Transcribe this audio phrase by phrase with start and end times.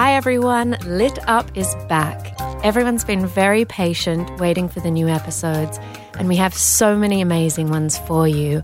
[0.00, 2.34] Hi everyone, Lit Up is back.
[2.64, 5.78] Everyone's been very patient waiting for the new episodes,
[6.18, 8.62] and we have so many amazing ones for you.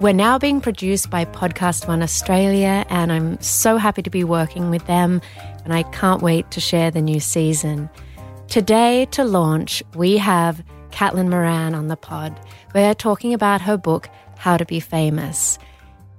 [0.00, 4.70] We're now being produced by Podcast One Australia, and I'm so happy to be working
[4.70, 5.20] with them,
[5.62, 7.90] and I can't wait to share the new season.
[8.48, 12.34] Today, to launch, we have Caitlin Moran on the pod.
[12.74, 15.58] We're talking about her book, How to Be Famous.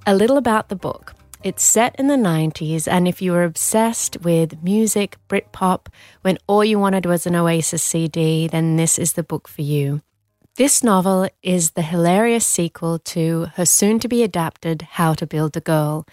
[0.06, 1.16] A little about the book.
[1.44, 5.88] It's set in the 90s, and if you were obsessed with music, Britpop,
[6.22, 10.02] when all you wanted was an Oasis CD, then this is the book for you.
[10.56, 15.58] This novel is the hilarious sequel to her soon to be adapted How to Build
[15.58, 16.08] a Girl.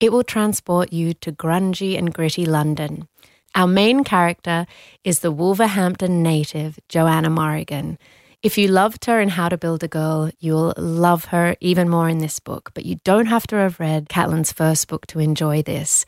[0.00, 3.08] It will transport you to grungy and gritty London.
[3.54, 4.66] Our main character
[5.02, 7.96] is the Wolverhampton native, Johanna Morrigan.
[8.44, 12.10] If you loved her in How to Build a Girl, you'll love her even more
[12.10, 15.62] in this book, but you don't have to have read Caitlin's first book to enjoy
[15.62, 16.04] this.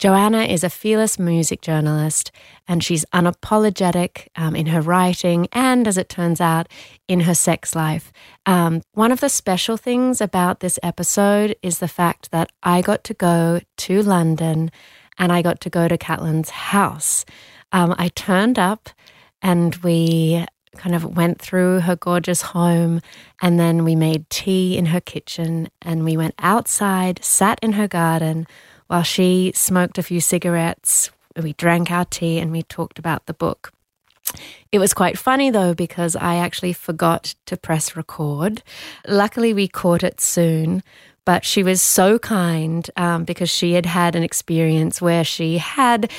[0.00, 2.32] Johanna is a fearless music journalist,
[2.66, 6.66] and she's unapologetic um, in her writing and, as it turns out,
[7.06, 8.12] in her sex life.
[8.44, 13.04] Um, one of the special things about this episode is the fact that I got
[13.04, 14.72] to go to London
[15.16, 17.24] and I got to go to Caitlin's house.
[17.70, 18.88] Um, I turned up
[19.40, 20.44] and we
[20.78, 23.00] kind of went through her gorgeous home
[23.42, 27.88] and then we made tea in her kitchen and we went outside, sat in her
[27.88, 28.46] garden
[28.86, 31.10] while she smoked a few cigarettes.
[31.36, 33.72] We drank our tea and we talked about the book.
[34.72, 38.62] It was quite funny though, because I actually forgot to press record.
[39.06, 40.82] Luckily, we caught it soon,
[41.24, 46.10] but she was so kind um, because she had had an experience where she had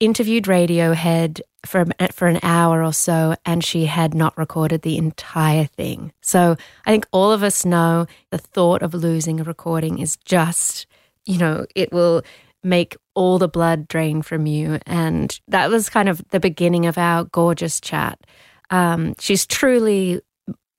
[0.00, 5.66] interviewed Radiohead for for an hour or so, and she had not recorded the entire
[5.66, 6.12] thing.
[6.22, 6.56] So
[6.86, 10.86] I think all of us know the thought of losing a recording is just,
[11.26, 12.22] you know, it will
[12.62, 16.98] make all the blood drain from you, and that was kind of the beginning of
[16.98, 18.18] our gorgeous chat.
[18.70, 20.20] Um, she's truly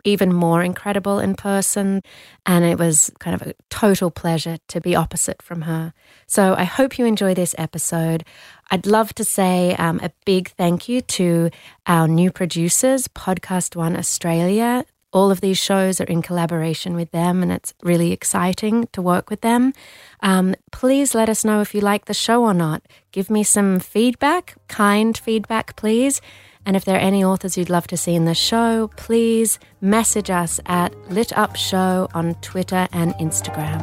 [0.04, 2.02] even more incredible in person.
[2.46, 5.94] And it was kind of a total pleasure to be opposite from her.
[6.28, 8.24] So I hope you enjoy this episode.
[8.70, 11.50] I'd love to say um, a big thank you to
[11.86, 14.86] our new producers, Podcast One Australia.
[15.14, 19.30] All of these shows are in collaboration with them, and it's really exciting to work
[19.30, 19.74] with them.
[20.22, 22.82] Um, please let us know if you like the show or not.
[23.12, 26.22] Give me some feedback, kind feedback, please.
[26.66, 30.30] And if there are any authors you'd love to see in the show, please message
[30.30, 33.82] us at Lit Up Show on Twitter and Instagram.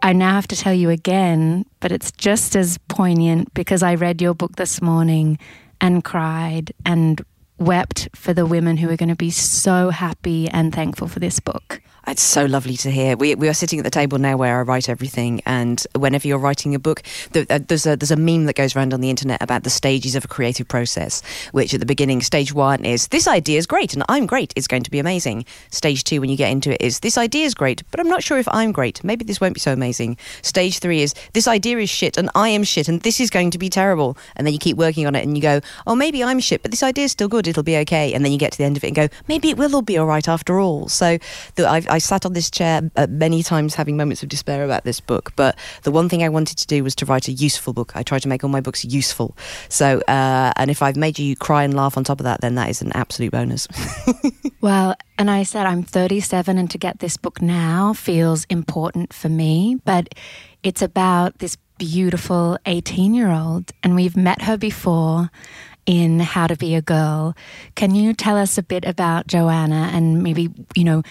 [0.00, 4.22] I now have to tell you again, but it's just as poignant because I read
[4.22, 5.38] your book this morning
[5.80, 7.20] and cried and
[7.58, 11.40] wept for the women who are going to be so happy and thankful for this
[11.40, 11.82] book.
[12.10, 13.18] It's so lovely to hear.
[13.18, 16.38] We, we are sitting at the table now where I write everything, and whenever you're
[16.38, 17.02] writing a book,
[17.32, 19.68] the, uh, there's a there's a meme that goes around on the internet about the
[19.68, 21.22] stages of a creative process.
[21.52, 24.54] Which at the beginning, stage one is this idea is great and I'm great.
[24.56, 25.44] It's going to be amazing.
[25.70, 28.22] Stage two, when you get into it, is this idea is great, but I'm not
[28.22, 29.04] sure if I'm great.
[29.04, 30.16] Maybe this won't be so amazing.
[30.40, 33.50] Stage three is this idea is shit and I am shit and this is going
[33.50, 34.16] to be terrible.
[34.34, 36.70] And then you keep working on it and you go, oh maybe I'm shit, but
[36.70, 37.46] this idea is still good.
[37.46, 38.14] It'll be okay.
[38.14, 39.82] And then you get to the end of it and go, maybe it will all
[39.82, 40.88] be all right after all.
[40.88, 41.18] So
[41.56, 44.84] the, I've, I sat on this chair uh, many times having moments of despair about
[44.84, 47.72] this book, but the one thing I wanted to do was to write a useful
[47.72, 47.92] book.
[47.94, 49.36] I try to make all my books useful.
[49.68, 52.54] So, uh, and if I've made you cry and laugh on top of that, then
[52.56, 53.68] that is an absolute bonus.
[54.60, 59.28] well, and I said I'm 37, and to get this book now feels important for
[59.28, 60.14] me, but
[60.62, 65.30] it's about this beautiful 18 year old, and we've met her before
[65.88, 67.34] in How to Be a Girl.
[67.74, 71.02] Can you tell us a bit about Johanna and maybe, you know,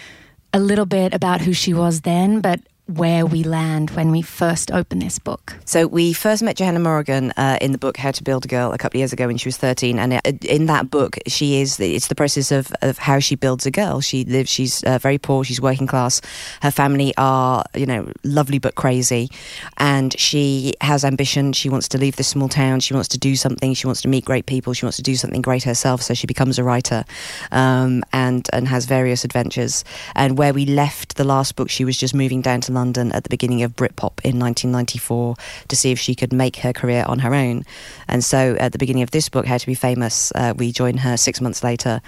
[0.53, 4.71] a little bit about who she was then, but where we land when we first
[4.71, 5.57] open this book?
[5.65, 8.71] So we first met Johanna Morrigan uh, in the book How to Build a Girl
[8.71, 9.99] a couple of years ago when she was 13.
[9.99, 13.65] And uh, in that book, she is, it's the process of, of how she builds
[13.65, 13.99] a girl.
[13.99, 16.21] She lives, she's uh, very poor, she's working class.
[16.61, 19.29] Her family are, you know, lovely but crazy.
[19.77, 21.51] And she has ambition.
[21.51, 22.79] She wants to leave this small town.
[22.79, 23.73] She wants to do something.
[23.73, 24.71] She wants to meet great people.
[24.73, 26.01] She wants to do something great herself.
[26.01, 27.03] So she becomes a writer
[27.51, 29.83] um, and, and has various adventures.
[30.15, 33.23] And where we left the last book, she was just moving down to London at
[33.23, 35.35] the beginning of Britpop in 1994
[35.67, 37.63] to see if she could make her career on her own.
[38.07, 40.97] And so at the beginning of this book, How to Be Famous, uh, we join
[40.97, 42.01] her six months later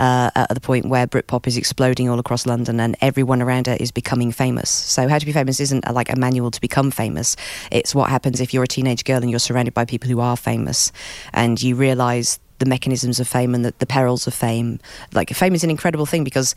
[0.00, 3.76] uh, at the point where Britpop is exploding all across London and everyone around her
[3.78, 4.68] is becoming famous.
[4.68, 7.36] So How to Be Famous isn't a, like a manual to become famous.
[7.70, 10.36] It's what happens if you're a teenage girl and you're surrounded by people who are
[10.36, 10.90] famous
[11.32, 14.80] and you realise the mechanisms of fame and the, the, perils of fame.
[15.12, 16.54] Like fame is an incredible thing because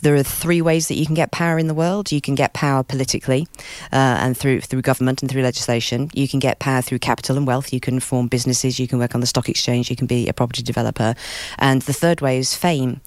[0.00, 2.12] there are three ways that you can get power in the world.
[2.12, 3.46] You can get power politically
[3.92, 6.10] uh, and through through government and through legislation.
[6.14, 7.72] You can get power through capital and wealth.
[7.72, 8.78] You can form businesses.
[8.78, 9.90] You can work on the stock exchange.
[9.90, 11.14] You can be a property developer.
[11.58, 13.00] And the third way is fame.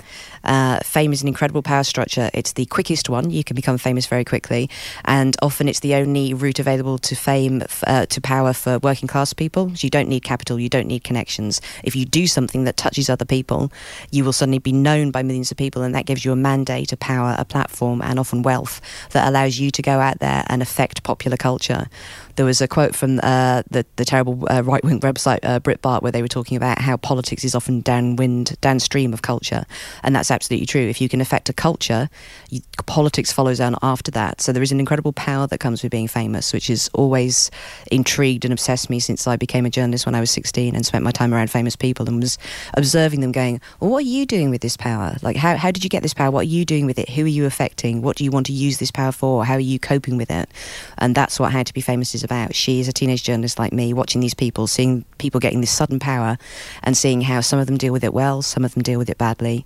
[0.44, 2.30] Uh, fame is an incredible power structure.
[2.34, 3.30] It's the quickest one.
[3.30, 4.70] You can become famous very quickly,
[5.06, 9.34] and often it's the only route available to fame, uh, to power for working class
[9.34, 9.70] people.
[9.76, 10.60] So you don't need capital.
[10.60, 11.62] You don't need connections.
[11.84, 13.72] If you do something that touches other people,
[14.12, 16.92] you will suddenly be known by millions of people, and that gives you a mandate,
[16.92, 18.82] a power, a platform, and often wealth
[19.12, 21.88] that allows you to go out there and affect popular culture.
[22.36, 26.02] There was a quote from uh, the the terrible uh, right wing website uh, Breitbart
[26.02, 29.66] where they were talking about how politics is often downwind, downstream of culture,
[30.04, 30.82] and that's absolutely true.
[30.82, 32.10] If you can affect a culture,
[32.50, 34.42] you, politics follows on after that.
[34.42, 37.52] So there is an incredible power that comes with being famous, which has always
[37.92, 41.04] intrigued and obsessed me since I became a journalist when I was 16 and spent
[41.04, 42.38] my time around famous people and was
[42.74, 45.16] observing them going, well, what are you doing with this power?
[45.22, 46.32] Like, how, how did you get this power?
[46.32, 47.10] What are you doing with it?
[47.10, 48.02] Who are you affecting?
[48.02, 49.46] What do you want to use this power for?
[49.46, 50.50] How are you coping with it?
[50.98, 52.56] And that's what How to Be Famous is about.
[52.56, 56.00] She is a teenage journalist like me, watching these people, seeing people getting this sudden
[56.00, 56.38] power
[56.84, 59.10] and seeing how some of them deal with it well, some of them deal with
[59.10, 59.66] it badly.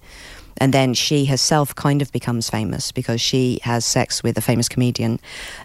[0.60, 4.68] And then she herself kind of becomes famous because she has sex with a famous
[4.68, 5.20] comedian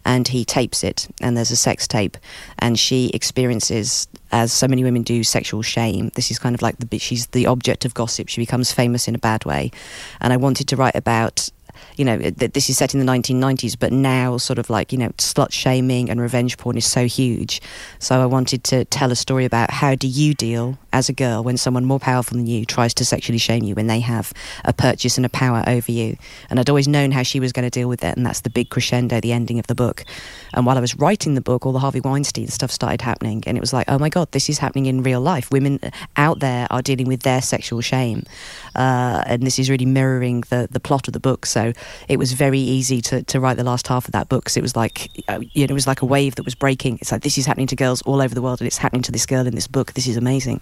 [0.04, 1.08] and he tapes it.
[1.20, 2.16] And there's a sex tape.
[2.58, 6.10] And she experiences, as so many women do, sexual shame.
[6.14, 8.28] This is kind of like the, she's the object of gossip.
[8.28, 9.70] She becomes famous in a bad way.
[10.20, 11.48] And I wanted to write about
[11.96, 14.98] you know, that this is set in the 1990s, but now sort of like, you
[14.98, 17.60] know, slut shaming and revenge porn is so huge.
[17.98, 21.42] So I wanted to tell a story about how do you deal as a girl
[21.42, 24.32] when someone more powerful than you tries to sexually shame you when they have
[24.64, 26.16] a purchase and a power over you.
[26.50, 28.50] And I'd always known how she was going to deal with it, and that's the
[28.50, 30.04] big crescendo, the ending of the book.
[30.54, 33.56] And while I was writing the book, all the Harvey Weinstein stuff started happening, and
[33.56, 35.50] it was like, oh my god, this is happening in real life.
[35.50, 35.80] Women
[36.16, 38.24] out there are dealing with their sexual shame,
[38.74, 41.46] uh, and this is really mirroring the the plot of the book.
[41.46, 41.72] So
[42.08, 44.62] it was very easy to to write the last half of that book because it
[44.62, 46.98] was like, uh, you know, it was like a wave that was breaking.
[47.00, 49.12] It's like this is happening to girls all over the world, and it's happening to
[49.12, 49.94] this girl in this book.
[49.94, 50.60] This is amazing.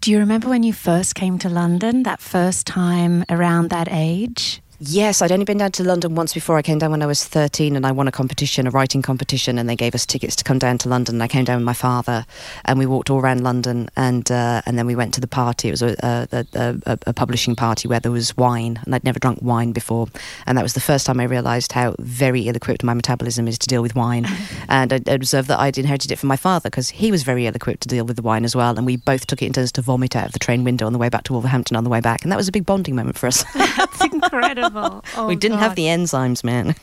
[0.00, 4.62] Do you remember when you first came to London, that first time around that age?
[4.82, 6.56] Yes, I'd only been down to London once before.
[6.56, 9.58] I came down when I was 13 and I won a competition, a writing competition,
[9.58, 11.16] and they gave us tickets to come down to London.
[11.16, 12.24] And I came down with my father
[12.64, 15.68] and we walked all around London and uh, and then we went to the party.
[15.68, 19.18] It was a, a, a, a, publishing party where there was wine and I'd never
[19.18, 20.08] drunk wine before.
[20.46, 23.58] And that was the first time I realised how very ill equipped my metabolism is
[23.58, 24.26] to deal with wine.
[24.70, 27.46] and I, I observed that I'd inherited it from my father because he was very
[27.46, 28.78] ill equipped to deal with the wine as well.
[28.78, 30.94] And we both took it in turns to vomit out of the train window on
[30.94, 32.22] the way back to Wolverhampton on the way back.
[32.22, 33.44] And that was a big bonding moment for us.
[33.54, 34.69] That's incredible.
[34.74, 35.64] Oh, we oh, didn't God.
[35.64, 36.74] have the enzymes, man.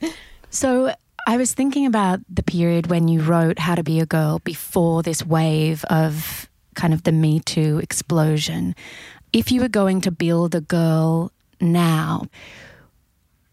[0.50, 0.94] so
[1.28, 5.02] I was thinking about the period when you wrote How to Be a Girl before
[5.02, 8.74] this wave of kind of the Me Too explosion.
[9.32, 12.28] If you were going to build a girl now,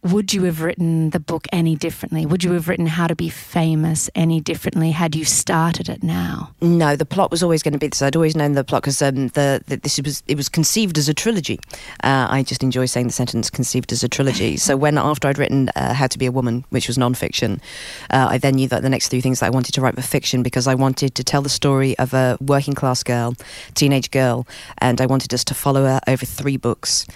[0.04, 2.26] would you have written the book any differently?
[2.26, 6.52] Would you have written How to Be Famous any differently had you started it now?
[6.62, 8.02] No, the plot was always going to be this.
[8.02, 11.08] I'd always known the plot because um, the, the, this was it was conceived as
[11.08, 11.60] a trilogy.
[12.04, 15.38] Uh, I just enjoy saying the sentence "conceived as a trilogy." so when after I'd
[15.38, 17.62] written uh, How to Be a Woman, which was non-fiction,
[18.10, 20.02] uh, I then knew that the next three things that I wanted to write were
[20.02, 23.36] fiction because I wanted to tell the story of a working class girl,
[23.74, 24.46] teenage girl,
[24.80, 27.08] and I wanted us to follow her over three books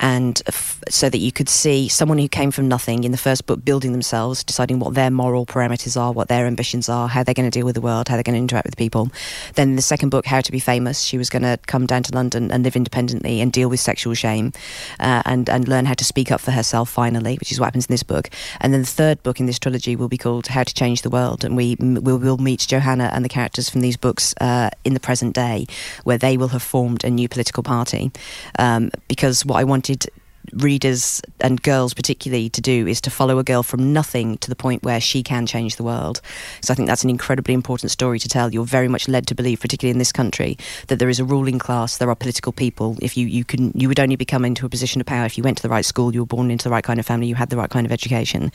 [0.00, 3.46] and f- so that you could see someone who came from nothing in the first
[3.46, 7.32] book building themselves, deciding what their moral parameters are, what their ambitions are, how they're
[7.32, 9.08] going to deal with the world, how they're going to interact with people.
[9.54, 12.02] Then in the second book, How to Be Famous, she was going to come down
[12.02, 14.52] to London and live independently and deal with sexual shame
[14.98, 17.86] uh, and, and learn how to speak up for herself finally, which is what happens
[17.86, 18.30] in this book.
[18.60, 21.10] And then the third book in this trilogy will be called How to Change the
[21.10, 21.44] World.
[21.44, 25.00] And we will we'll meet Johanna and the characters from these books uh, in the
[25.00, 25.68] present day,
[26.02, 28.10] where they will have formed a new political party.
[28.58, 30.08] Um, because what I wanted
[30.56, 34.56] readers and girls particularly to do is to follow a girl from nothing to the
[34.56, 36.20] point where she can change the world.
[36.60, 38.52] So I think that's an incredibly important story to tell.
[38.52, 40.56] You're very much led to believe, particularly in this country,
[40.88, 42.96] that there is a ruling class, there are political people.
[43.02, 45.44] If you, you can you would only become into a position of power if you
[45.44, 47.34] went to the right school, you were born into the right kind of family, you
[47.34, 48.52] had the right kind of education.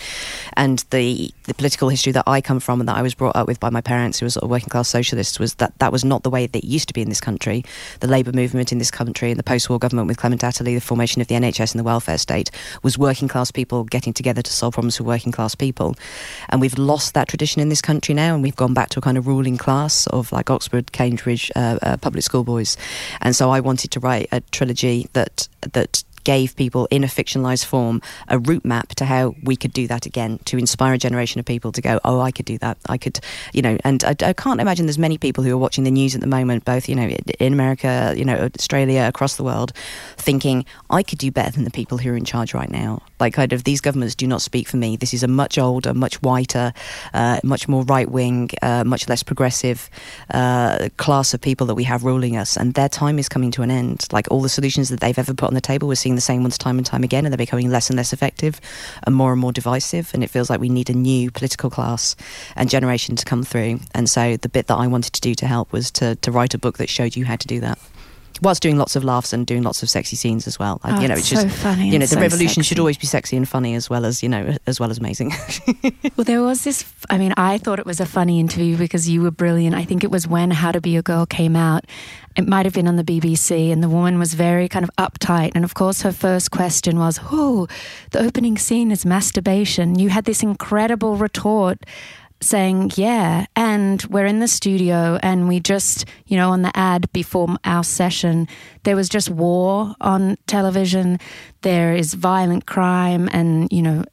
[0.54, 3.48] And the the political history that I come from and that I was brought up
[3.48, 6.06] with by my parents who were sort of working class socialists was that that was
[6.06, 7.64] not the way that it used to be in this country.
[8.00, 10.80] The Labour movement in this country and the post war government with Clement Attlee, the
[10.80, 12.52] formation of the NHS and the welfare state
[12.84, 15.96] was working class people getting together to solve problems for working class people.
[16.50, 19.02] And we've lost that tradition in this country now, and we've gone back to a
[19.02, 22.78] kind of ruling class of like Oxford, Cambridge, uh, uh, public school boys.
[23.22, 27.66] And so I wanted to write a trilogy that that gave people in a fictionalized
[27.66, 31.40] form a route map to how we could do that again to inspire a generation
[31.40, 32.78] of people to go oh i could do that.
[32.88, 33.20] I could
[33.54, 36.16] you know and I, I, can't imagine there's many people who are watching the news
[36.16, 37.08] at the moment both you know
[37.40, 39.74] in america you know australia across the world
[40.18, 43.02] thinking i could do better than the people who are in charge right now.
[43.20, 44.96] Like kind of these governments do not speak for me.
[44.96, 46.74] This is a much older much whiter
[47.14, 49.90] uh, much more right wing uh, much less progressive
[50.34, 53.62] uh, class of people that we have ruling us and their time is coming to
[53.62, 54.08] an end.
[54.12, 56.42] Like all the solutions that they've ever put on the table we're seeing the same
[56.42, 58.60] ones time and time again, and they're becoming less and less effective
[59.04, 60.10] and more and more divisive.
[60.14, 62.16] And it feels like we need a new political class
[62.56, 63.80] and generation to come through.
[63.94, 66.56] And so the bit that I wanted to do to help was to, to write
[66.56, 67.78] a book that showed you how to do that
[68.42, 70.80] whilst doing lots of laughs and doing lots of sexy scenes as well.
[70.84, 71.90] Oh, you know, it's, it's just funny.
[71.90, 72.64] You know, the so revolution sexy.
[72.64, 75.32] should always be sexy and funny as well as you know, as well as amazing.
[76.18, 76.86] well, there was this.
[77.10, 79.76] I mean, I thought it was a funny interview because you were brilliant.
[79.76, 81.86] I think it was when How to Be a Girl came out.
[82.36, 85.52] It might have been on the BBC, and the woman was very kind of uptight.
[85.56, 87.68] And of course, her first question was, "Oh,
[88.12, 91.86] the opening scene is masturbation." You had this incredible retort
[92.42, 97.12] saying, Yeah, and we're in the studio, and we just, you know, on the ad
[97.12, 98.48] before our session,
[98.84, 101.20] there was just war on television.
[101.62, 104.04] There is violent crime and, you know,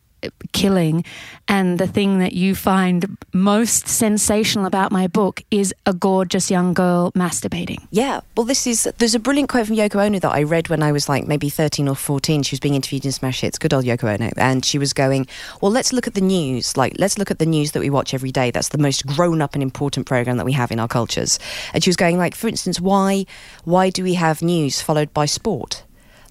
[0.53, 1.05] killing.
[1.49, 6.75] And the thing that you find most sensational about my book is a gorgeous young
[6.75, 7.87] girl masturbating.
[7.91, 10.83] Yeah, well, this is there's a brilliant quote from Yoko Ono that I read when
[10.83, 12.43] I was like maybe 13 or 14.
[12.43, 15.27] She was being interviewed in Smash Hits, good old Yoko Ono, and she was going,
[15.61, 16.77] "Well, let's look at the news.
[16.77, 18.51] Like, let's look at the news that we watch every day.
[18.51, 21.39] That's the most grown up and important program that we have in our cultures."
[21.73, 23.25] And she was going, like, for instance, why
[23.65, 25.85] why do we have news followed by sport?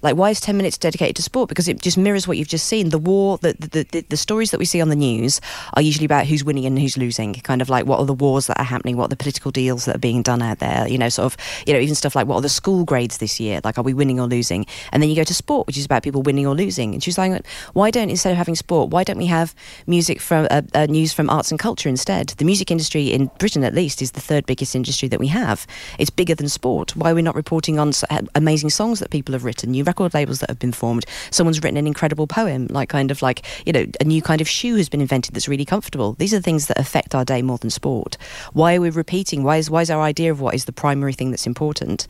[0.06, 1.48] Like, why is 10 minutes dedicated to sport?
[1.48, 2.90] Because it just mirrors what you've just seen.
[2.90, 5.40] The war, the, the, the, the, stories that we see on the news
[5.74, 7.34] are usually about who's winning and who's losing.
[7.34, 9.84] Kind of like what are the wars that are happening, what are the political deals
[9.84, 11.36] that are being done out there, you know, sort of,
[11.66, 13.60] you know, even stuff like what are the school grades this year?
[13.64, 14.64] Like, are we winning or losing?
[14.92, 16.94] And then you go to sport, which is about people winning or losing.
[16.94, 19.56] And she's like, why don't, instead of having sport, why don't we have
[19.88, 22.28] music from, uh, uh, news from arts and culture instead?
[22.28, 25.66] The music industry in Britain, at least, is the third biggest industry that we have.
[25.98, 26.94] It's bigger than sport.
[26.94, 27.90] Why are we not reporting on
[28.36, 31.06] amazing songs that people have written, new record labels that have been formed.
[31.30, 34.48] Someone's written an incredible poem, like kind of like, you know, a new kind of
[34.48, 36.12] shoe has been invented that's really comfortable.
[36.18, 38.18] These are things that affect our day more than sport.
[38.52, 39.42] Why are we repeating?
[39.42, 42.06] Why is, why is our idea of what is the primary thing that's important?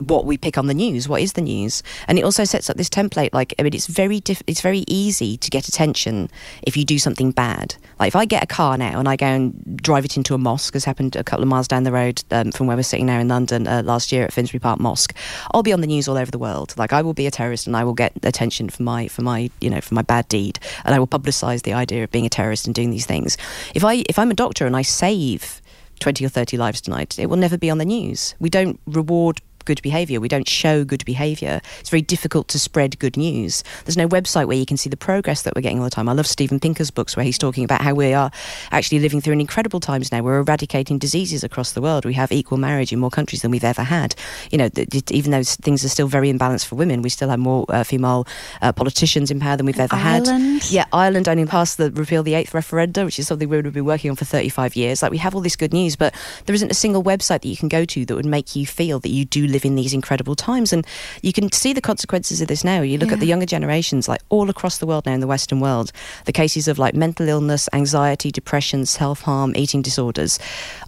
[0.00, 1.08] What we pick on the news.
[1.08, 1.82] What is the news?
[2.06, 3.32] And it also sets up this template.
[3.32, 6.30] Like, I mean, it's very diff- it's very easy to get attention
[6.62, 7.76] if you do something bad.
[7.98, 10.38] Like, if I get a car now and I go and drive it into a
[10.38, 13.06] mosque, as happened a couple of miles down the road um, from where we're sitting
[13.06, 15.14] now in London uh, last year at Finsbury Park Mosque,
[15.52, 16.74] I'll be on the news all over the world.
[16.76, 19.50] Like, I will be a terrorist and I will get attention for my for my
[19.60, 22.30] you know for my bad deed, and I will publicise the idea of being a
[22.30, 23.36] terrorist and doing these things.
[23.74, 25.60] If I if I'm a doctor and I save
[25.98, 27.18] 20 or 30 lives tonight.
[27.18, 28.34] It will never be on the news.
[28.38, 30.18] We don't reward good behaviour.
[30.18, 31.60] We don't show good behaviour.
[31.78, 33.62] It's very difficult to spread good news.
[33.84, 36.08] There's no website where you can see the progress that we're getting all the time.
[36.08, 38.30] I love Steven Pinker's books where he's talking about how we are
[38.72, 40.22] actually living through an incredible times now.
[40.22, 42.06] We're eradicating diseases across the world.
[42.06, 44.14] We have equal marriage in more countries than we've ever had.
[44.50, 44.70] You know,
[45.10, 48.26] even though things are still very imbalanced for women, we still have more uh, female
[48.62, 50.62] uh, politicians in power than we've ever Ireland.
[50.62, 50.70] had.
[50.70, 53.74] Yeah, Ireland only passed the repeal the eighth referendum, which is something we would have
[53.74, 55.02] been working on for 35 years.
[55.02, 56.14] Like we have all this good news, but
[56.46, 58.98] there isn't a single website that you can go to that would make you feel
[59.00, 60.72] that you do live in these incredible times.
[60.72, 60.86] And
[61.22, 62.80] you can see the consequences of this now.
[62.82, 63.14] You look Yeah.
[63.14, 65.92] at the younger generations, like all across the world now in the Western world,
[66.24, 70.38] the cases of like mental illness, anxiety, depression, self harm, eating disorders.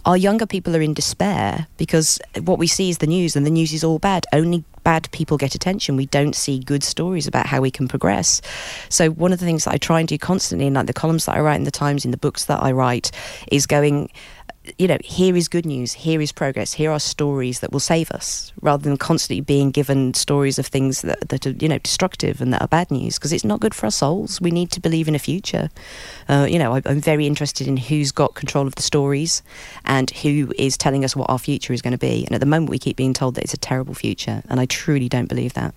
[0.05, 3.51] Our younger people are in despair because what we see is the news, and the
[3.51, 4.25] news is all bad.
[4.33, 5.95] Only bad people get attention.
[5.95, 8.41] We don't see good stories about how we can progress.
[8.89, 11.25] So one of the things that I try and do constantly in like the columns
[11.25, 13.11] that I write in the Times, in the books that I write,
[13.51, 14.09] is going
[14.77, 18.11] you know, here is good news, here is progress, here are stories that will save
[18.11, 22.41] us, rather than constantly being given stories of things that, that are, you know, destructive
[22.41, 24.39] and that are bad news, because it's not good for our souls.
[24.39, 25.69] We need to believe in a future.
[26.29, 29.41] Uh, you know, I, I'm very interested in who's got control of the stories
[29.85, 32.25] and who is telling us what our future is going to be.
[32.25, 34.65] And at the moment, we keep being told that it's a terrible future, and I
[34.65, 35.73] truly don't believe that.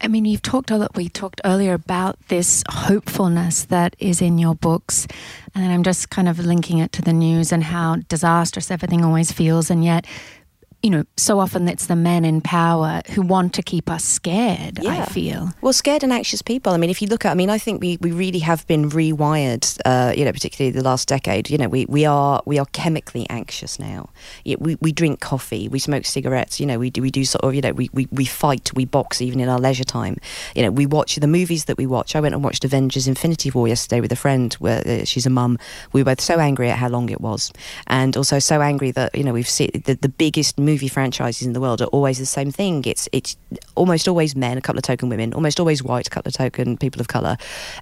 [0.00, 4.38] I mean, you've talked a lot, we talked earlier about this hopefulness that is in
[4.38, 5.08] your books.
[5.54, 9.32] And I'm just kind of linking it to the news and how disastrous everything always
[9.32, 9.70] feels.
[9.70, 10.06] And yet,
[10.82, 14.78] you know, so often it's the men in power who want to keep us scared,
[14.80, 15.02] yeah.
[15.02, 15.50] I feel.
[15.60, 16.72] Well, scared and anxious people.
[16.72, 18.88] I mean, if you look at, I mean, I think we, we really have been
[18.88, 21.50] rewired, uh, you know, particularly the last decade.
[21.50, 24.10] You know, we, we are we are chemically anxious now.
[24.44, 27.54] We, we drink coffee, we smoke cigarettes, you know, we do, we do sort of,
[27.54, 30.16] you know, we, we, we fight, we box even in our leisure time.
[30.54, 32.14] You know, we watch the movies that we watch.
[32.14, 35.30] I went and watched Avengers Infinity War yesterday with a friend where uh, she's a
[35.30, 35.58] mum.
[35.92, 37.52] We were both so angry at how long it was
[37.88, 41.52] and also so angry that, you know, we've seen the, the biggest movie franchises in
[41.52, 42.84] the world are always the same thing.
[42.92, 43.36] It's it's
[43.74, 46.76] almost always men, a couple of token women, almost always white, a couple of token
[46.76, 47.36] people of color,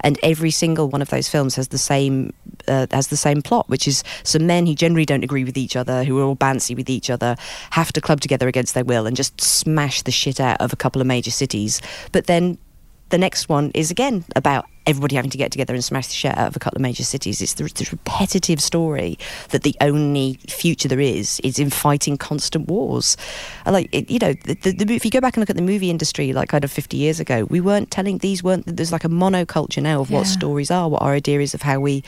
[0.06, 2.32] and every single one of those films has the same
[2.68, 5.76] uh, has the same plot, which is some men who generally don't agree with each
[5.76, 7.36] other, who are all bancy with each other,
[7.70, 10.76] have to club together against their will and just smash the shit out of a
[10.76, 11.80] couple of major cities.
[12.12, 12.58] But then
[13.08, 16.36] the next one is again about everybody having to get together and smash the shit
[16.36, 17.40] out of a couple of major cities.
[17.40, 19.18] It's this repetitive story
[19.50, 23.16] that the only future there is is in fighting constant wars.
[23.64, 25.62] And like it, you know, the, the, if you go back and look at the
[25.62, 28.64] movie industry, like kind of fifty years ago, we weren't telling these weren't.
[28.66, 30.18] There's like a monoculture now of yeah.
[30.18, 32.02] what stories are, what our idea is of how we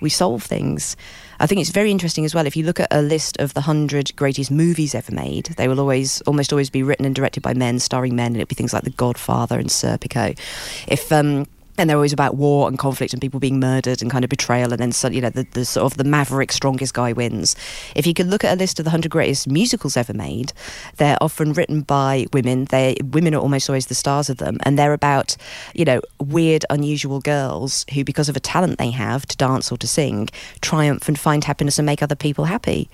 [0.00, 0.96] we solve things.
[1.40, 2.46] I think it's very interesting as well.
[2.46, 5.80] If you look at a list of the hundred greatest movies ever made, they will
[5.80, 8.72] always, almost always be written and directed by men, starring men, and it'd be things
[8.72, 10.38] like The Godfather and Serpico.
[10.86, 11.48] If um,
[11.82, 14.72] and they're always about war and conflict and people being murdered and kind of betrayal.
[14.72, 17.56] And then you know the, the sort of the maverick strongest guy wins.
[17.96, 20.52] If you could look at a list of the 100 greatest musicals ever made
[20.98, 22.66] they're often written by women.
[22.66, 24.58] They women are almost always the stars of them.
[24.62, 25.36] And they're about
[25.74, 29.78] you know weird unusual girls who because of a talent they have to dance or
[29.78, 30.28] to sing
[30.60, 32.88] triumph and find happiness and make other people happy.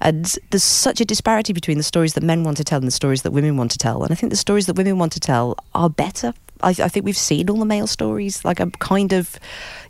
[0.00, 2.92] And there's such a disparity between the stories that men want to tell and the
[2.92, 4.04] stories that women want to tell.
[4.04, 7.04] And I think the stories that women want to tell are better I, I, think
[7.04, 8.44] we've seen all the male stories.
[8.44, 9.38] Like I'm kind of,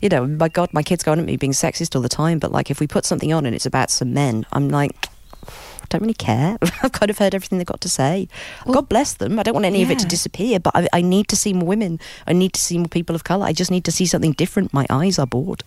[0.01, 2.39] you know, my God, my kids go on at me being sexist all the time.
[2.39, 5.07] But like if we put something on and it's about some men, I'm like,
[5.45, 6.57] I don't really care.
[6.83, 8.27] I've kind of heard everything they've got to say.
[8.65, 9.39] Well, God bless them.
[9.39, 9.85] I don't want any yeah.
[9.85, 11.99] of it to disappear, but I, I need to see more women.
[12.27, 13.45] I need to see more people of colour.
[13.45, 14.73] I just need to see something different.
[14.73, 15.63] My eyes are bored.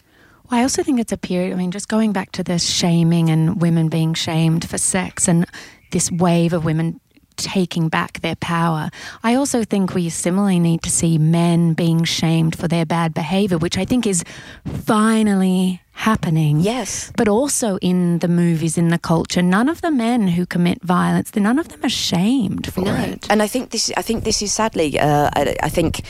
[0.50, 1.52] Well, I also think it's a period.
[1.52, 5.46] I mean, just going back to this shaming and women being shamed for sex and
[5.90, 7.00] this wave of women
[7.36, 8.90] taking back their power.
[9.22, 13.58] I also think we similarly need to see men being shamed for their bad behavior,
[13.58, 14.24] which I think is
[14.64, 16.60] finally happening.
[16.60, 17.12] Yes.
[17.16, 21.34] But also in the movies, in the culture, none of the men who commit violence,
[21.36, 22.94] none of them are shamed for no.
[22.94, 23.26] it.
[23.30, 26.02] And I think this I think this is sadly uh, I, I think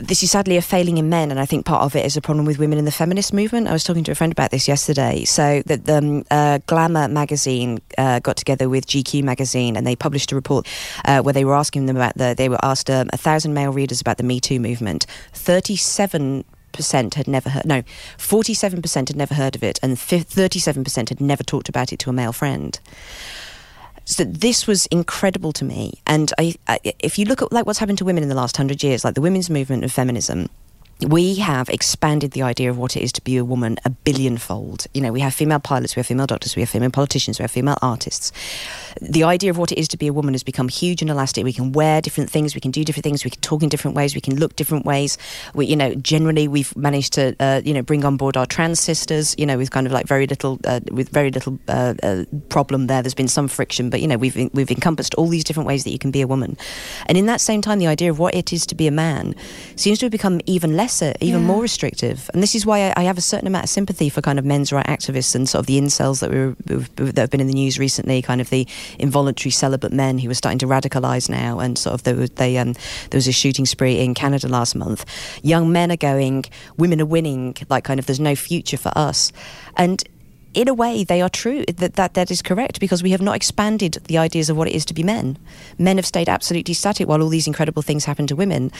[0.00, 2.20] this is sadly a failing in men, and I think part of it is a
[2.20, 3.68] problem with women in the feminist movement.
[3.68, 5.24] I was talking to a friend about this yesterday.
[5.24, 9.96] So that the um, uh, Glamour magazine uh, got together with GQ magazine, and they
[9.96, 10.66] published a report
[11.04, 12.34] uh, where they were asking them about the.
[12.36, 15.06] They were asked um, a thousand male readers about the Me Too movement.
[15.32, 17.66] Thirty-seven percent had never heard.
[17.66, 17.82] No,
[18.16, 21.98] forty-seven percent had never heard of it, and thirty-seven percent had never talked about it
[22.00, 22.80] to a male friend.
[24.04, 25.94] So this was incredible to me.
[26.06, 28.56] And I, I, if you look at like what's happened to women in the last
[28.56, 30.48] hundred years, like the women's movement of feminism,
[31.08, 34.86] we have expanded the idea of what it is to be a woman a billionfold.
[34.94, 37.42] You know, we have female pilots, we have female doctors, we have female politicians, we
[37.42, 38.32] have female artists.
[39.00, 41.44] The idea of what it is to be a woman has become huge and elastic.
[41.44, 43.96] We can wear different things, we can do different things, we can talk in different
[43.96, 45.18] ways, we can look different ways.
[45.54, 48.80] We, you know, generally we've managed to, uh, you know, bring on board our trans
[48.80, 49.34] sisters.
[49.38, 52.86] You know, with kind of like very little, uh, with very little uh, uh problem
[52.86, 53.02] there.
[53.02, 55.90] There's been some friction, but you know, we've we've encompassed all these different ways that
[55.90, 56.56] you can be a woman.
[57.06, 59.34] And in that same time, the idea of what it is to be a man
[59.76, 61.46] seems to have become even less lesser, even yeah.
[61.46, 62.30] more restrictive.
[62.32, 64.44] And this is why I, I, have a certain amount of sympathy for kind of
[64.44, 67.46] men's right activists and sort of the incels that we were, that have been in
[67.46, 68.66] the news recently, kind of the
[68.98, 71.58] involuntary celibate men who are starting to radicalise now.
[71.58, 72.72] And sort of they, they um,
[73.10, 75.04] there was a shooting spree in Canada last month.
[75.42, 76.44] Young men are going,
[76.76, 79.32] women are winning, like kind of there's no future for us.
[79.76, 80.02] And
[80.54, 81.64] in a way, they are true.
[81.76, 84.74] That, that that is correct because we have not expanded the ideas of what it
[84.74, 85.38] is to be men.
[85.78, 88.70] Men have stayed absolutely static while all these incredible things happen to women.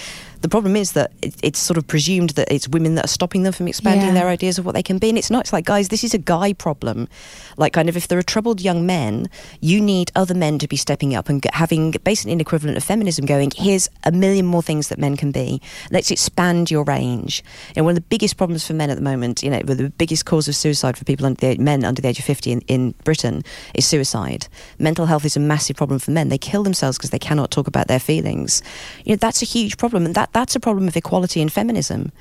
[0.43, 3.43] The problem is that it, it's sort of presumed that it's women that are stopping
[3.43, 4.15] them from expanding yeah.
[4.15, 5.41] their ideas of what they can be, and it's not.
[5.41, 7.09] It's like, guys, this is a guy problem.
[7.57, 9.29] Like, kind of, if there are troubled young men,
[9.61, 13.25] you need other men to be stepping up and having basically an equivalent of feminism.
[13.27, 15.61] Going, here's a million more things that men can be.
[15.91, 17.43] Let's expand your range.
[17.77, 20.27] And one of the biggest problems for men at the moment, you know, the biggest
[20.27, 22.95] cause of suicide for people under the men under the age of 50 in, in
[23.05, 23.43] Britain
[23.75, 24.49] is suicide.
[24.79, 26.29] Mental health is a massive problem for men.
[26.29, 28.63] They kill themselves because they cannot talk about their feelings.
[29.05, 30.07] You know, that's a huge problem.
[30.07, 32.13] And that, that's a problem of equality and feminism.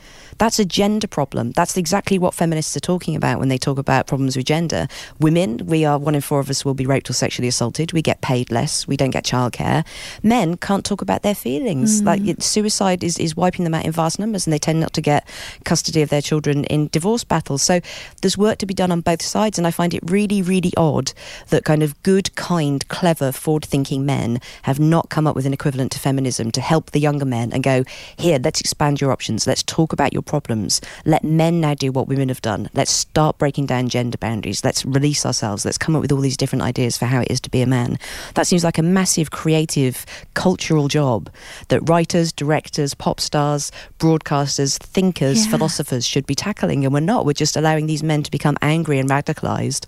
[0.41, 1.51] That's a gender problem.
[1.51, 4.87] That's exactly what feminists are talking about when they talk about problems with gender.
[5.19, 7.93] Women, we are one in four of us will be raped or sexually assaulted.
[7.93, 8.87] We get paid less.
[8.87, 9.85] We don't get childcare.
[10.23, 12.01] Men can't talk about their feelings.
[12.01, 12.05] Mm.
[12.07, 14.93] Like it, suicide is, is wiping them out in vast numbers, and they tend not
[14.93, 15.27] to get
[15.63, 17.61] custody of their children in divorce battles.
[17.61, 17.79] So
[18.23, 21.13] there's work to be done on both sides, and I find it really, really odd
[21.49, 25.91] that kind of good, kind, clever, forward-thinking men have not come up with an equivalent
[25.91, 27.83] to feminism to help the younger men and go
[28.17, 28.39] here.
[28.43, 29.45] Let's expand your options.
[29.45, 30.79] Let's talk about your problems.
[31.03, 32.69] Let men now do what women have done.
[32.73, 34.63] Let's start breaking down gender boundaries.
[34.63, 35.65] Let's release ourselves.
[35.65, 37.67] Let's come up with all these different ideas for how it is to be a
[37.67, 37.99] man.
[38.35, 41.29] That seems like a massive creative cultural job
[41.67, 45.51] that writers, directors, pop stars, broadcasters, thinkers, yeah.
[45.51, 47.25] philosophers should be tackling, and we're not.
[47.25, 49.85] We're just allowing these men to become angry and radicalized,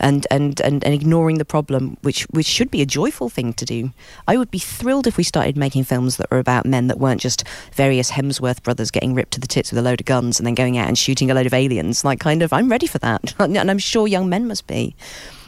[0.00, 3.66] and and and, and ignoring the problem, which which should be a joyful thing to
[3.66, 3.92] do.
[4.26, 7.20] I would be thrilled if we started making films that were about men that weren't
[7.20, 10.46] just various Hemsworth brothers getting ripped to the tits with a load of guns and
[10.46, 12.04] then going out and shooting a load of aliens.
[12.04, 14.94] Like, kind of, I'm ready for that, and I'm sure young men must be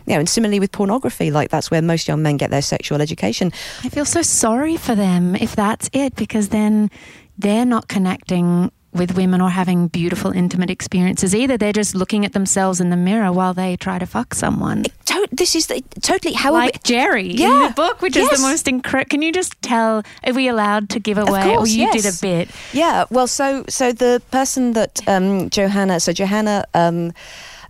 [0.07, 3.01] you know, and similarly with pornography, like that's where most young men get their sexual
[3.01, 3.51] education.
[3.83, 6.91] I feel so sorry for them if that's it, because then
[7.39, 11.57] they're not connecting with women or having beautiful intimate experiences either.
[11.57, 14.85] They're just looking at themselves in the mirror while they try to fuck someone.
[15.07, 17.49] To- this is the, totally how like we- Jerry yeah.
[17.49, 18.33] in the book, which yes.
[18.33, 19.09] is the most incredible.
[19.09, 20.03] Can you just tell?
[20.25, 21.43] Are we allowed to give away?
[21.43, 22.03] Course, or you yes.
[22.03, 22.55] did a bit.
[22.73, 23.05] Yeah.
[23.11, 26.65] Well, so so the person that um, Johanna, so Johanna.
[26.75, 27.13] Um,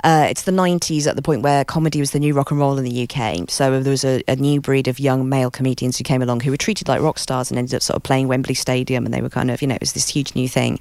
[0.05, 2.77] uh, it's the 90s at the point where comedy was the new rock and roll
[2.77, 3.49] in the UK.
[3.49, 6.51] So there was a, a, new breed of young male comedians who came along who
[6.51, 9.07] were treated like rock stars and ended up sort of playing Wembley Stadium.
[9.07, 10.79] And they were kind of, you know, it was this huge new thing.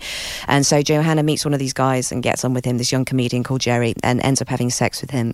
[0.47, 3.05] And so Johanna meets one of these guys and gets on with him, this young
[3.05, 5.33] comedian called Jerry, and ends up having sex with him.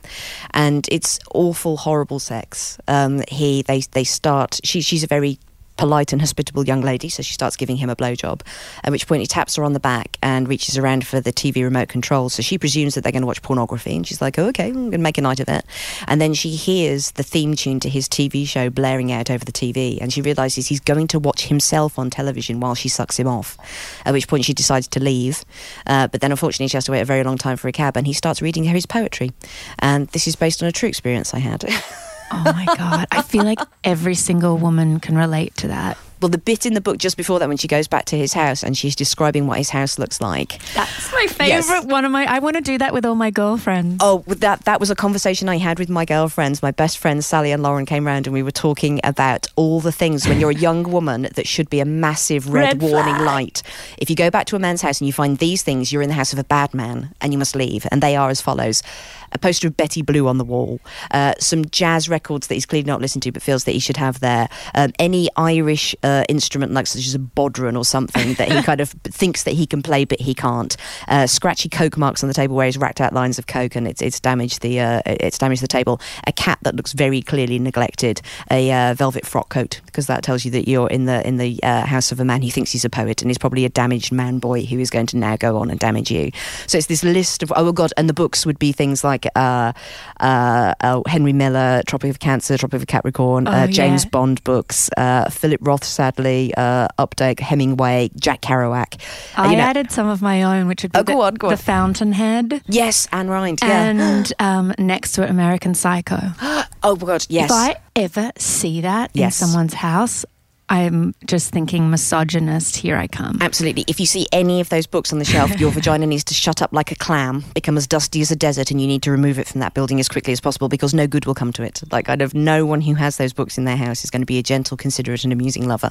[0.52, 2.78] And it's awful, horrible sex.
[2.88, 5.39] Um, he, they, they start, she, she's a very
[5.79, 8.41] polite and hospitable young lady, so she starts giving him a blowjob.
[8.83, 11.63] At which point he taps her on the back and reaches around for the TV
[11.63, 12.27] remote control.
[12.27, 14.73] So she presumes that they're going to watch pornography, and she's like, "Oh, okay, I'm
[14.73, 15.63] going to make a night of it."
[16.05, 19.53] And then she hears the theme tune to his TV show blaring out over the
[19.53, 23.27] TV, and she realizes he's going to watch himself on television while she sucks him
[23.27, 23.57] off.
[24.05, 25.45] At which point she decides to leave,
[25.87, 27.95] uh, but then unfortunately she has to wait a very long time for a cab,
[27.95, 29.31] and he starts reading her his poetry.
[29.79, 31.63] And this is based on a true experience I had.
[32.31, 33.07] Oh my God.
[33.11, 35.97] I feel like every single woman can relate to that.
[36.21, 38.33] Well, the bit in the book just before that, when she goes back to his
[38.33, 40.61] house and she's describing what his house looks like.
[40.73, 41.85] That's my favorite yes.
[41.85, 42.25] one of my.
[42.25, 43.97] I want to do that with all my girlfriends.
[44.01, 46.61] Oh, that that was a conversation I had with my girlfriends.
[46.61, 49.93] My best friends Sally and Lauren came round and we were talking about all the
[49.93, 53.25] things when you're a young woman that should be a massive red, red warning flag.
[53.25, 53.63] light.
[53.97, 56.09] If you go back to a man's house and you find these things, you're in
[56.09, 57.87] the house of a bad man and you must leave.
[57.91, 58.83] And they are as follows:
[59.31, 60.79] a poster of Betty Blue on the wall,
[61.11, 63.97] uh, some jazz records that he's clearly not listened to but feels that he should
[63.97, 68.51] have there, um, any Irish uh, instrument like such as a bodhrán or something that
[68.51, 70.75] he kind of thinks that he can play but he can't,
[71.07, 73.87] uh, scratchy coke marks on the table where he's racked out lines of coke and
[73.87, 77.59] it's, it's damaged the uh, it's damaged the table, a cat that looks very clearly
[77.59, 81.37] neglected, a uh, velvet frock coat because that tells you that you're in the in
[81.37, 83.69] the uh, house of a man who thinks he's a poet and he's probably a
[83.69, 86.31] damaged man boy who is going to now go on and damage you.
[86.67, 89.32] So it's this list of oh god, and the books would be things like like
[89.36, 89.73] uh,
[90.19, 94.10] uh, uh, Henry Miller, Tropic of Cancer, Tropic of Capricorn, uh, oh, James yeah.
[94.10, 98.99] Bond books, uh, Philip Roth, sadly, Updike, Hemingway, Jack Kerouac.
[99.36, 101.58] I you know, added some of my own, which would be oh, the, on, the
[101.58, 102.62] Fountainhead.
[102.67, 103.60] Yes, Ayn Rand.
[103.62, 103.89] Yeah.
[103.89, 106.19] And um, next to it, American Psycho.
[106.84, 107.49] oh, my God, yes.
[107.49, 109.41] If I ever see that yes.
[109.41, 110.25] in someone's house,
[110.69, 113.39] I'm just thinking misogynist, here I come.
[113.41, 113.86] Absolutely.
[113.88, 116.62] If you see any of those books on the shelf, your vagina needs to shut
[116.62, 119.39] up like a clam, become as dusty as a desert, and you need to remove
[119.39, 121.82] it from that building as quickly as possible because no good will come to it.
[121.91, 124.27] Like, kind of no one who has those books in their house is going to
[124.27, 125.89] be a gentle, considerate, and amusing lover.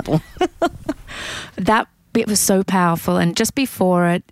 [1.56, 3.16] that bit was so powerful.
[3.16, 4.22] And just before it,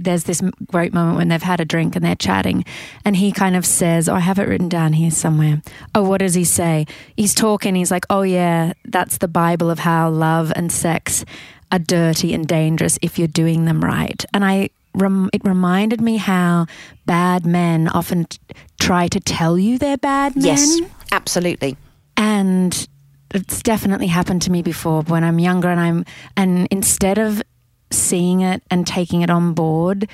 [0.00, 2.64] there's this great moment when they've had a drink and they're chatting,
[3.04, 5.62] and he kind of says, oh, I have it written down here somewhere.
[5.94, 6.86] Oh, what does he say?
[7.16, 11.24] He's talking, he's like, Oh, yeah, that's the Bible of how love and sex
[11.70, 14.24] are dirty and dangerous if you're doing them right.
[14.34, 16.66] And I, rem- it reminded me how
[17.06, 18.38] bad men often t-
[18.80, 20.44] try to tell you they're bad men.
[20.44, 20.80] Yes,
[21.12, 21.76] absolutely.
[22.16, 22.88] And
[23.32, 26.04] it's definitely happened to me before when I'm younger and I'm
[26.36, 27.42] and instead of
[27.90, 30.08] seeing it and taking it on board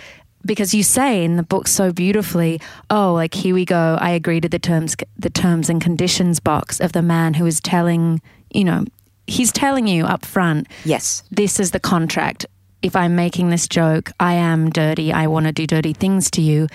[0.47, 3.99] because you say in the book so beautifully, oh, like here we go.
[4.01, 7.61] I agree to the terms, the terms and conditions box of the man who is
[7.61, 8.85] telling, you know,
[9.27, 10.69] he's telling you up front.
[10.85, 12.47] Yes, this is the contract.
[12.83, 15.12] If I'm making this joke, I am dirty.
[15.12, 16.69] I want to do dirty things to you.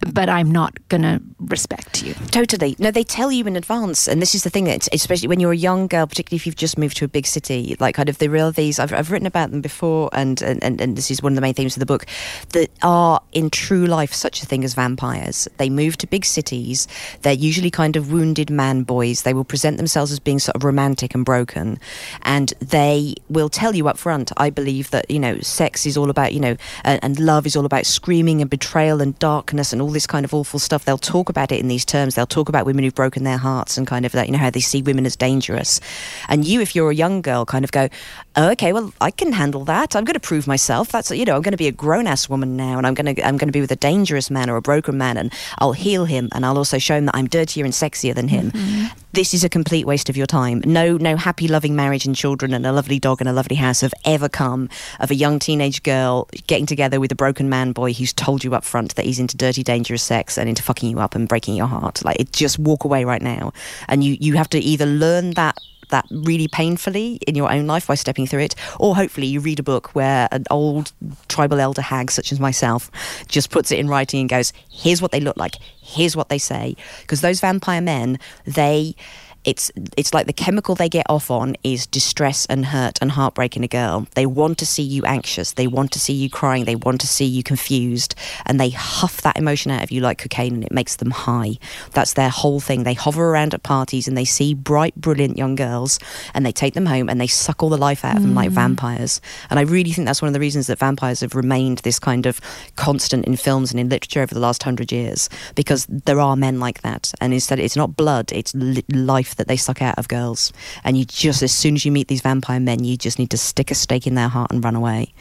[0.00, 2.14] But I'm not going to respect you.
[2.30, 2.76] Totally.
[2.78, 4.06] No, they tell you in advance.
[4.06, 6.56] And this is the thing that, especially when you're a young girl, particularly if you've
[6.56, 9.26] just moved to a big city, like kind of the real these, I've, I've written
[9.26, 11.86] about them before, and, and, and this is one of the main themes of the
[11.86, 12.06] book,
[12.50, 15.48] that are in true life such a thing as vampires.
[15.56, 16.86] They move to big cities.
[17.22, 19.22] They're usually kind of wounded man boys.
[19.22, 21.78] They will present themselves as being sort of romantic and broken.
[22.22, 26.10] And they will tell you up front, I believe that, you know, sex is all
[26.10, 29.80] about, you know, and, and love is all about screaming and betrayal and darkness and
[29.84, 30.84] all this kind of awful stuff.
[30.84, 32.14] They'll talk about it in these terms.
[32.14, 34.50] They'll talk about women who've broken their hearts and kind of that, you know, how
[34.50, 35.80] they see women as dangerous.
[36.28, 37.88] And you, if you're a young girl, kind of go,
[38.36, 39.94] oh, okay, well, I can handle that.
[39.94, 40.88] I'm going to prove myself.
[40.88, 43.14] That's, you know, I'm going to be a grown ass woman now, and I'm going
[43.14, 45.72] to, I'm going to be with a dangerous man or a broken man, and I'll
[45.72, 48.50] heal him, and I'll also show him that I'm dirtier and sexier than him.
[48.50, 49.03] Mm-hmm.
[49.14, 50.60] This is a complete waste of your time.
[50.66, 53.80] No, no happy, loving marriage and children and a lovely dog and a lovely house
[53.80, 57.92] have ever come of a young teenage girl getting together with a broken man boy
[57.92, 60.98] who's told you up front that he's into dirty, dangerous sex and into fucking you
[60.98, 62.04] up and breaking your heart.
[62.04, 63.52] Like, it just walk away right now,
[63.86, 65.58] and you you have to either learn that
[65.94, 69.60] that really painfully in your own life by stepping through it, or hopefully you read
[69.60, 70.92] a book where an old
[71.28, 72.90] tribal elder hag, such as myself,
[73.28, 75.54] just puts it in writing and goes, "Here's what they look like.
[75.80, 78.96] Here's what they say." Because those vampire men, they
[79.44, 83.56] it's it's like the chemical they get off on is distress and hurt and heartbreak
[83.56, 84.06] in a girl.
[84.14, 87.06] They want to see you anxious, they want to see you crying, they want to
[87.06, 88.14] see you confused,
[88.46, 91.58] and they huff that emotion out of you like cocaine, and it makes them high.
[91.92, 92.84] That's their whole thing.
[92.84, 95.98] They hover around at parties and they see bright, brilliant young girls,
[96.32, 98.26] and they take them home and they suck all the life out of mm.
[98.26, 98.54] them like mm.
[98.54, 99.20] vampires.
[99.50, 102.26] And I really think that's one of the reasons that vampires have remained this kind
[102.26, 102.40] of
[102.76, 106.60] constant in films and in literature over the last hundred years, because there are men
[106.60, 110.08] like that, and instead it's not blood, it's li- life that they suck out of
[110.08, 110.52] girls.
[110.84, 113.38] And you just, as soon as you meet these vampire men, you just need to
[113.38, 115.12] stick a stake in their heart and run away.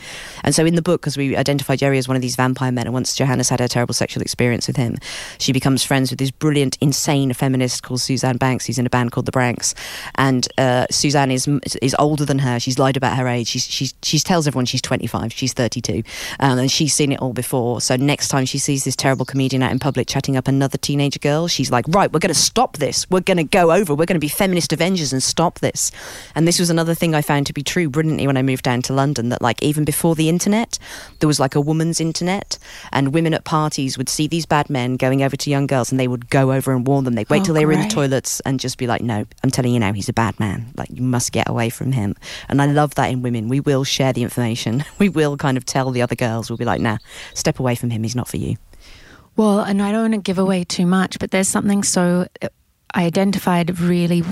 [0.43, 2.85] And so in the book, because we identify Jerry as one of these vampire men,
[2.85, 4.97] and once Johanna's had a terrible sexual experience with him,
[5.39, 9.11] she becomes friends with this brilliant, insane feminist called Suzanne Banks, who's in a band
[9.11, 9.75] called The Branks.
[10.15, 11.47] And uh, Suzanne is
[11.81, 12.59] is older than her.
[12.59, 13.47] She's lied about her age.
[13.47, 15.33] She's, she's, she tells everyone she's 25.
[15.33, 16.03] She's 32.
[16.39, 17.81] Um, and she's seen it all before.
[17.81, 21.19] So next time she sees this terrible comedian out in public chatting up another teenage
[21.21, 23.09] girl, she's like, right, we're going to stop this.
[23.09, 23.95] We're going to go over.
[23.95, 25.91] We're going to be feminist avengers and stop this.
[26.35, 28.81] And this was another thing I found to be true brilliantly when I moved down
[28.83, 30.77] to London that, like, even before the internet,
[31.19, 32.57] there was like a woman's internet,
[32.91, 35.99] and women at parties would see these bad men going over to young girls and
[35.99, 37.15] they would go over and warn them.
[37.15, 39.51] They'd wait oh, till they were in the toilets and just be like, no, I'm
[39.51, 40.71] telling you now, he's a bad man.
[40.75, 42.15] Like, you must get away from him.
[42.49, 43.47] And I love that in women.
[43.47, 44.83] We will share the information.
[44.99, 46.97] We will kind of tell the other girls, we'll be like, nah,
[47.33, 48.03] step away from him.
[48.03, 48.55] He's not for you.
[49.35, 52.27] Well, and I don't want to give away too much, but there's something so
[52.93, 54.23] I identified really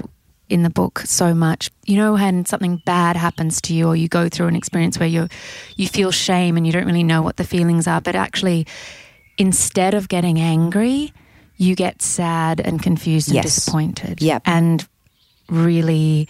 [0.50, 1.71] in the book so much.
[1.86, 5.10] You know when something bad happens to you or you go through an experience where
[5.10, 5.28] you
[5.78, 8.67] you feel shame and you don't really know what the feelings are, but actually
[9.38, 11.13] instead of getting angry,
[11.58, 13.45] you get sad and confused and yes.
[13.45, 14.21] disappointed.
[14.21, 14.39] Yeah.
[14.45, 14.86] And
[15.50, 16.28] really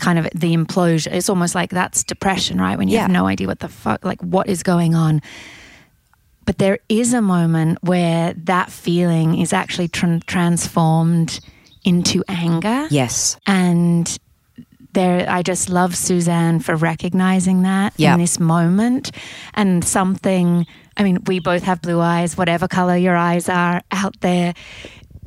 [0.00, 1.12] kind of the implosion.
[1.12, 2.78] It's almost like that's depression, right?
[2.78, 3.02] When you yeah.
[3.02, 5.22] have no idea what the fuck like what is going on.
[6.44, 11.38] But there is a moment where that feeling is actually tra- transformed
[11.84, 12.86] into anger.
[12.90, 13.38] Yes.
[13.46, 14.18] And
[14.92, 18.14] there I just love Suzanne for recognizing that yep.
[18.14, 19.10] in this moment
[19.54, 20.66] and something
[20.96, 24.54] I mean we both have blue eyes whatever color your eyes are out there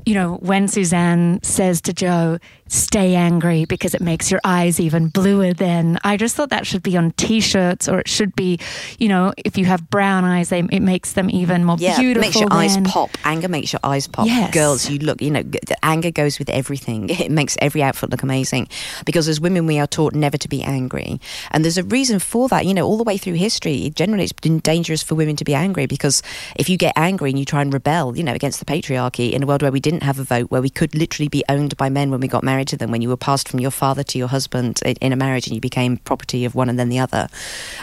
[0.05, 2.37] you know when Suzanne says to Jo
[2.67, 5.99] stay angry because it makes your eyes even bluer then.
[6.03, 8.59] I just thought that should be on t-shirts or it should be,
[8.97, 12.21] you know, if you have brown eyes, they, it makes them even more yeah, beautiful.
[12.21, 12.57] makes your then.
[12.57, 13.11] eyes pop.
[13.23, 14.25] Anger makes your eyes pop.
[14.25, 14.53] Yes.
[14.53, 15.43] Girls, you look, you know,
[15.83, 17.09] anger goes with everything.
[17.25, 18.67] It makes every outfit look amazing
[19.05, 21.19] because as women, we are taught never to be angry.
[21.51, 23.89] And there's a reason for that, you know, all the way through history.
[23.95, 26.21] Generally, it's been dangerous for women to be angry because
[26.55, 29.41] if you get angry and you try and rebel, you know, against the patriarchy in
[29.41, 31.89] a world where we didn't have a vote, where we could literally be owned by
[31.89, 34.01] men when we got married married to them, when you were passed from your father
[34.01, 36.99] to your husband in a marriage and you became property of one and then the
[36.99, 37.27] other.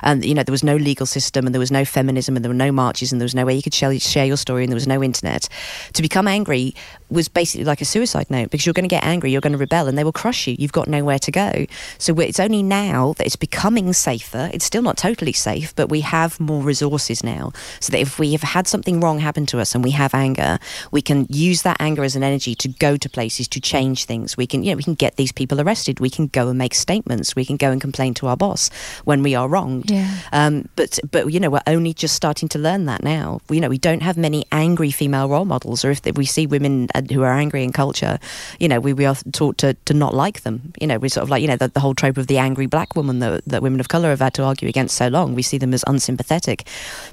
[0.03, 2.49] And, you know, there was no legal system and there was no feminism and there
[2.49, 4.77] were no marches and there was no way you could share, your story and there
[4.83, 5.47] was no internet.
[5.93, 6.75] To become angry
[7.11, 9.59] was basically like a suicide note because you're going to get angry, you're going to
[9.59, 10.57] rebel, and they will crush you.
[10.59, 11.67] You've got nowhere to go.
[11.99, 14.49] So it's only now that it's becoming safer.
[14.55, 17.53] It's still not totally safe, but we have more resources now.
[17.81, 20.59] So that if we have had something wrong happen to us and we have anger,
[20.91, 24.37] we can use that anger as an energy to go to places to change things.
[24.37, 26.01] We can can, you know, we can get these people arrested.
[26.01, 27.37] We can go and make statements.
[27.37, 28.71] We can go and complain to our boss
[29.05, 29.91] when we are wronged.
[29.91, 30.19] Yeah.
[30.33, 33.41] Um, but but you know, we're only just starting to learn that now.
[33.49, 36.47] We, you know, we don't have many angry female role models, or if we see
[36.47, 38.19] women uh, who are angry in culture,
[38.59, 40.73] you know, we, we are taught to, to not like them.
[40.81, 42.67] You know, we're sort of like you know the, the whole trope of the angry
[42.67, 45.35] black woman that, that women of color have had to argue against so long.
[45.35, 46.67] We see them as unsympathetic,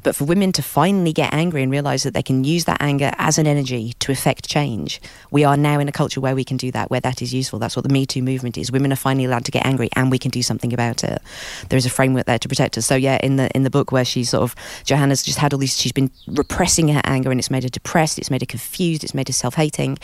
[0.03, 3.12] but for women to finally get angry and realize that they can use that anger
[3.17, 6.57] as an energy to effect change, we are now in a culture where we can
[6.57, 7.60] do that, where that is useful.
[7.60, 8.71] That's what the Me Too movement is.
[8.71, 11.21] Women are finally allowed to get angry, and we can do something about it.
[11.69, 12.86] There is a framework there to protect us.
[12.86, 15.60] So yeah, in the in the book where she's sort of Johanna's just had all
[15.60, 19.04] these, she's been repressing her anger, and it's made her depressed, it's made her confused,
[19.04, 19.97] it's made her self-hating,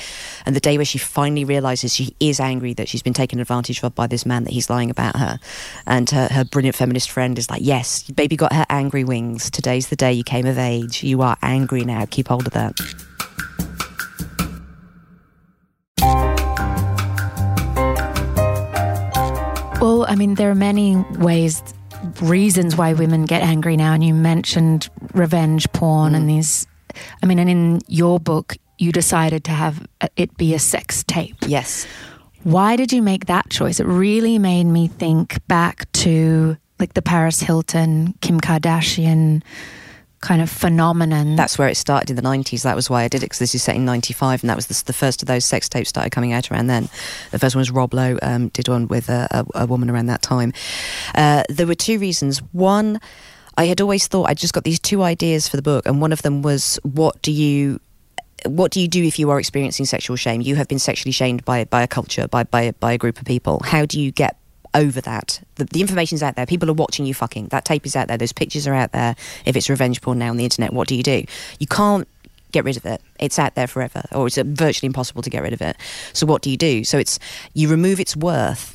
[0.45, 3.83] and the day where she finally realizes she is angry that she's been taken advantage
[3.83, 5.39] of by this man that he's lying about her,
[5.85, 9.49] and her, her brilliant feminist friend is like, yes, baby got her angry wings.
[9.51, 11.03] Today's the day you came of age.
[11.03, 12.05] You are angry now.
[12.05, 12.73] Keep hold of that.
[19.85, 21.61] Well, I mean, there are many ways,
[22.19, 23.93] reasons why women get angry now.
[23.93, 26.15] And you mentioned revenge porn mm.
[26.15, 26.65] and these.
[27.21, 31.35] I mean, and in your book, you decided to have it be a sex tape.
[31.45, 31.85] Yes.
[32.41, 33.79] Why did you make that choice?
[33.79, 39.43] It really made me think back to like the Paris Hilton, Kim Kardashian
[40.25, 41.35] kind of phenomenon.
[41.35, 42.63] That's where it started in the 90s.
[42.63, 44.65] That was why I did it because this is set in 95 and that was
[44.65, 46.89] the, the, first of those sex tapes started coming out around then.
[47.29, 50.07] The first one was Rob Lowe, um, did one with a, a, a, woman around
[50.07, 50.51] that time.
[51.13, 52.39] Uh, there were two reasons.
[52.53, 52.99] One,
[53.55, 56.11] I had always thought I'd just got these two ideas for the book, and one
[56.11, 57.79] of them was what do you
[58.45, 60.41] what do you do if you are experiencing sexual shame?
[60.41, 63.25] You have been sexually shamed by by a culture, by by by a group of
[63.25, 63.61] people.
[63.63, 64.37] How do you get
[64.75, 65.41] over that.
[65.55, 66.45] The, the information's out there.
[66.45, 67.47] People are watching you fucking.
[67.47, 68.17] That tape is out there.
[68.17, 69.15] Those pictures are out there.
[69.45, 71.23] If it's revenge porn now on the internet, what do you do?
[71.59, 72.07] You can't
[72.51, 73.01] get rid of it.
[73.19, 75.77] It's out there forever, or it's virtually impossible to get rid of it.
[76.13, 76.83] So what do you do?
[76.83, 77.19] So it's
[77.53, 78.74] you remove its worth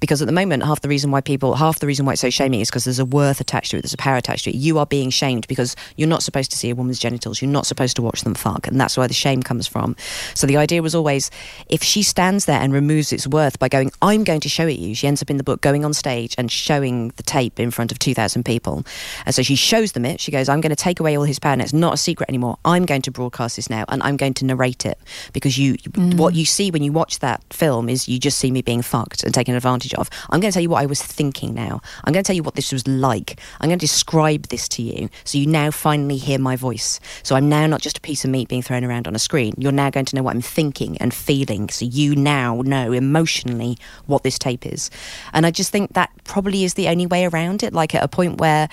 [0.00, 2.30] because at the moment half the reason why people half the reason why it's so
[2.30, 4.56] shaming is because there's a worth attached to it there's a power attached to it.
[4.56, 7.40] You are being shamed because you're not supposed to see a woman's genitals.
[7.40, 8.66] You're not supposed to watch them fuck.
[8.66, 9.96] And that's where the shame comes from.
[10.34, 11.30] So the idea was always
[11.68, 14.74] if she stands there and removes its worth by going i'm going to show it
[14.74, 17.58] to you she ends up in the book going on stage and showing the tape
[17.58, 18.84] in front of 2000 people.
[19.24, 20.20] And so she shows them it.
[20.20, 22.28] She goes i'm going to take away all his power and it's not a secret
[22.28, 22.58] anymore.
[22.64, 24.98] I'm going to broadcast this now and i'm going to narrate it.
[25.32, 26.14] Because you mm.
[26.16, 29.22] what you see when you watch that film is you just see me being fucked
[29.22, 30.10] and taken advantage advantage of.
[30.30, 31.80] I'm going to tell you what I was thinking now.
[32.04, 33.40] I'm going to tell you what this was like.
[33.60, 37.00] I'm going to describe this to you so you now finally hear my voice.
[37.22, 39.54] So I'm now not just a piece of meat being thrown around on a screen.
[39.58, 41.68] You're now going to know what I'm thinking and feeling.
[41.68, 44.90] So you now know emotionally what this tape is.
[45.32, 47.72] And I just think that probably is the only way around it.
[47.72, 48.68] Like at a point where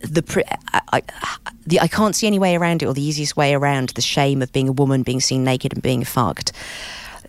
[0.00, 3.54] the, I, I, the I can't see any way around it or the easiest way
[3.54, 6.52] around the shame of being a woman being seen naked and being fucked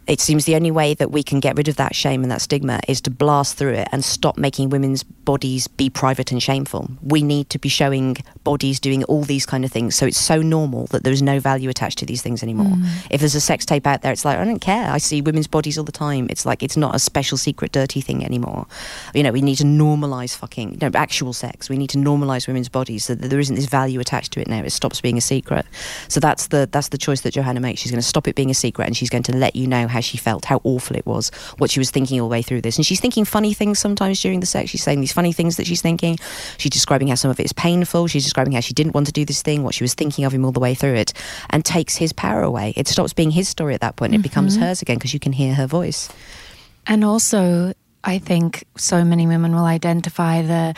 [0.08, 2.42] it seems the only way that we can get rid of that shame and that
[2.42, 6.90] stigma is to blast through it and stop making women's bodies be private and shameful.
[7.02, 8.16] We need to be showing
[8.46, 9.96] bodies doing all these kind of things.
[9.96, 12.68] So it's so normal that there's no value attached to these things anymore.
[12.78, 13.08] Mm.
[13.12, 14.90] If there's a sex tape out there, it's like, I don't care.
[14.90, 16.28] I see women's bodies all the time.
[16.30, 18.66] It's like, it's not a special, secret, dirty thing anymore.
[19.14, 21.70] You know, we need to normalize fucking, no, actual sex.
[21.70, 24.48] We need to normalize women's bodies so that there isn't this value attached to it
[24.48, 24.64] now.
[24.64, 25.66] It stops being a secret.
[26.08, 27.82] So that's the, that's the choice that Johanna makes.
[27.82, 29.88] She's going to stop it being a secret and she's going to let you know
[29.88, 32.62] how she felt, how awful it was, what she was thinking all the way through
[32.62, 32.78] this.
[32.78, 34.70] And she's thinking funny things sometimes during the sex.
[34.70, 36.18] She's saying these funny things that she's thinking.
[36.58, 38.08] She's describing how some of it is painful.
[38.08, 40.34] She's describing how she didn't want to do this thing, what she was thinking of
[40.34, 41.14] him all the way through it,
[41.50, 42.74] and takes his power away.
[42.76, 44.12] It stops being his story at that point.
[44.12, 44.20] Mm-hmm.
[44.20, 44.64] It becomes mm-hmm.
[44.64, 46.10] hers again because you can hear her voice.
[46.86, 50.76] And also, I think so many women will identify the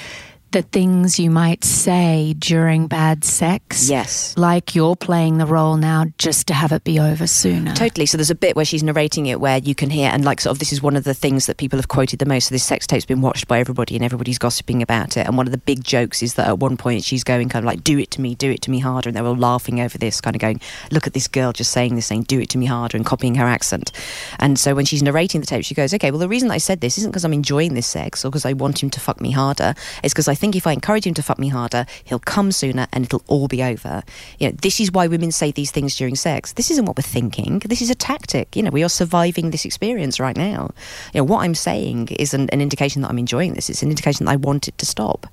[0.52, 3.90] the things you might say during bad sex.
[3.90, 4.36] Yes.
[4.38, 7.74] Like you're playing the role now just to have it be over sooner.
[7.76, 8.06] Totally.
[8.06, 10.56] So there's a bit where she's narrating it where you can hear, and like sort
[10.56, 12.48] of this is one of the things that people have quoted the most.
[12.48, 15.28] So this sex tape's been watched by everybody and everybody's gossiping about it.
[15.28, 17.68] And one of the big jokes is that at one point she's going kind of
[17.68, 19.10] like, do it to me, do it to me harder.
[19.10, 21.96] And they're all laughing over this, kind of going, look at this girl just saying
[21.96, 23.92] this, saying, do it to me harder and copying her accent.
[24.40, 26.82] And so when she's narrating the tape, she goes, okay, well, the reason I said
[26.82, 29.32] this isn't because I'm enjoying this sex or because I want him to fuck me
[29.32, 29.76] harder.
[30.04, 32.88] It's because I think if I encourage him to fuck me harder, he'll come sooner
[32.94, 34.02] and it'll all be over.
[34.40, 36.54] You know, this is why women say these things during sex.
[36.54, 37.60] This isn't what we're thinking.
[37.60, 38.56] This is a tactic.
[38.56, 40.72] You know, we are surviving this experience right now.
[41.14, 43.70] You know, what I'm saying is an, an indication that I'm enjoying this.
[43.70, 45.28] It's an indication that I want it to stop.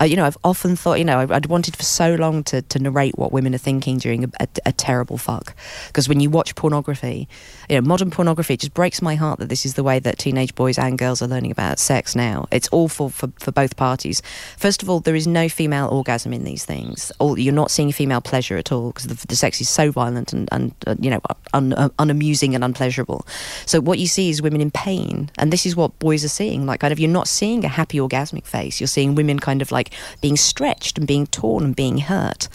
[0.00, 2.62] I, you know, I've often thought, you know, I, would wanted for so long to,
[2.62, 5.54] to narrate what women are thinking during a, a, a terrible fuck.
[5.88, 7.28] Because when you watch pornography,
[7.68, 10.18] you know, modern pornography, it just breaks my heart that this is the way that
[10.18, 12.48] teenage boys and girls are learning about sex now.
[12.50, 14.22] It's awful for, for both parties.
[14.56, 17.12] First of all, there is no female orgasm in these things.
[17.18, 20.32] All, you're not seeing female pleasure at all because the, the, sex is so violent
[20.32, 21.20] and, and uh, you know,
[21.52, 23.26] un, uh, unamusing and unpleasurable.
[23.66, 25.30] So what you see is women in pain.
[25.36, 26.64] And this is what boys are seeing.
[26.64, 28.80] Like, kind of, you're not seeing a happy orgasmic face.
[28.80, 29.89] You're seeing women kind of like
[30.20, 32.48] being stretched and being torn and being hurt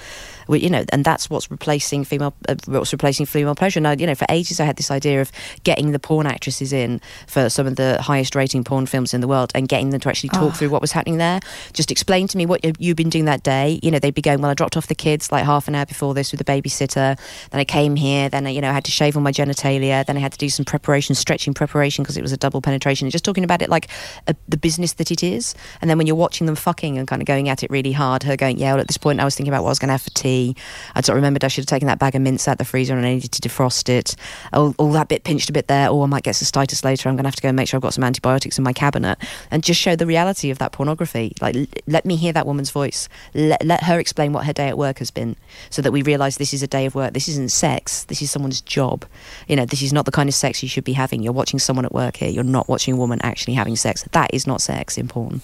[0.50, 3.80] you know, and that's what's replacing female, uh, what's replacing female pleasure.
[3.80, 5.32] Now, you know, for ages I had this idea of
[5.64, 9.28] getting the porn actresses in for some of the highest rating porn films in the
[9.28, 10.52] world and getting them to actually talk oh.
[10.52, 11.40] through what was happening there.
[11.74, 13.80] Just explain to me what you've been doing that day.
[13.82, 15.86] You know, they'd be going, well, I dropped off the kids like half an hour
[15.86, 17.18] before this with a babysitter.
[17.50, 18.30] Then I came here.
[18.30, 20.06] Then I, you know, I had to shave all my genitalia.
[20.06, 23.06] Then I had to do some preparation, stretching preparation because it was a double penetration.
[23.06, 23.90] And just talking about it like
[24.28, 25.56] a, the business that it is.
[25.82, 28.24] And then when you're watching them fucking and kind of going at it really hard,
[28.24, 29.90] her going, yeah, well, at this point I was thinking about what I was going
[29.90, 30.35] to have for tea.
[30.44, 32.96] I sort of remembered I should have taken that bag of mints out the freezer
[32.96, 34.16] and I needed to defrost it.
[34.54, 35.90] All, all that bit pinched a bit there.
[35.90, 37.10] Oh, I might get cystitis later.
[37.10, 38.74] I'm going to have to go and make sure I've got some antibiotics in my
[38.74, 39.18] cabinet
[39.52, 41.34] and just show the reality of that pornography.
[41.42, 43.10] Like, l- let me hear that woman's voice.
[43.34, 45.36] Let, let her explain what her day at work has been
[45.70, 47.14] so that we realise this is a day of work.
[47.14, 48.04] This isn't sex.
[48.06, 49.06] This is someone's job.
[49.48, 51.24] You know, this is not the kind of sex you should be having.
[51.24, 52.30] You're watching someone at work here.
[52.30, 54.04] You're not watching a woman actually having sex.
[54.12, 55.42] That is not sex in porn.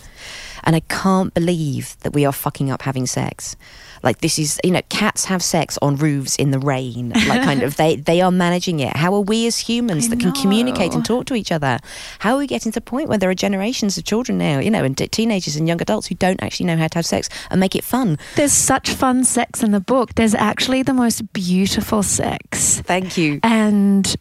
[0.63, 3.55] And I can't believe that we are fucking up having sex
[4.03, 7.09] like this is you know cats have sex on roofs in the rain.
[7.09, 8.95] Like kind of they they are managing it.
[8.95, 10.31] How are we as humans I that know.
[10.31, 11.79] can communicate and talk to each other?
[12.19, 14.71] How are we getting to the point where there are generations of children now you
[14.71, 17.29] know and t- teenagers and young adults who don't actually know how to have sex
[17.49, 18.17] and make it fun?
[18.35, 20.15] There's such fun sex in the book.
[20.15, 22.81] There's actually the most beautiful sex.
[22.81, 23.39] Thank you.
[23.43, 24.15] And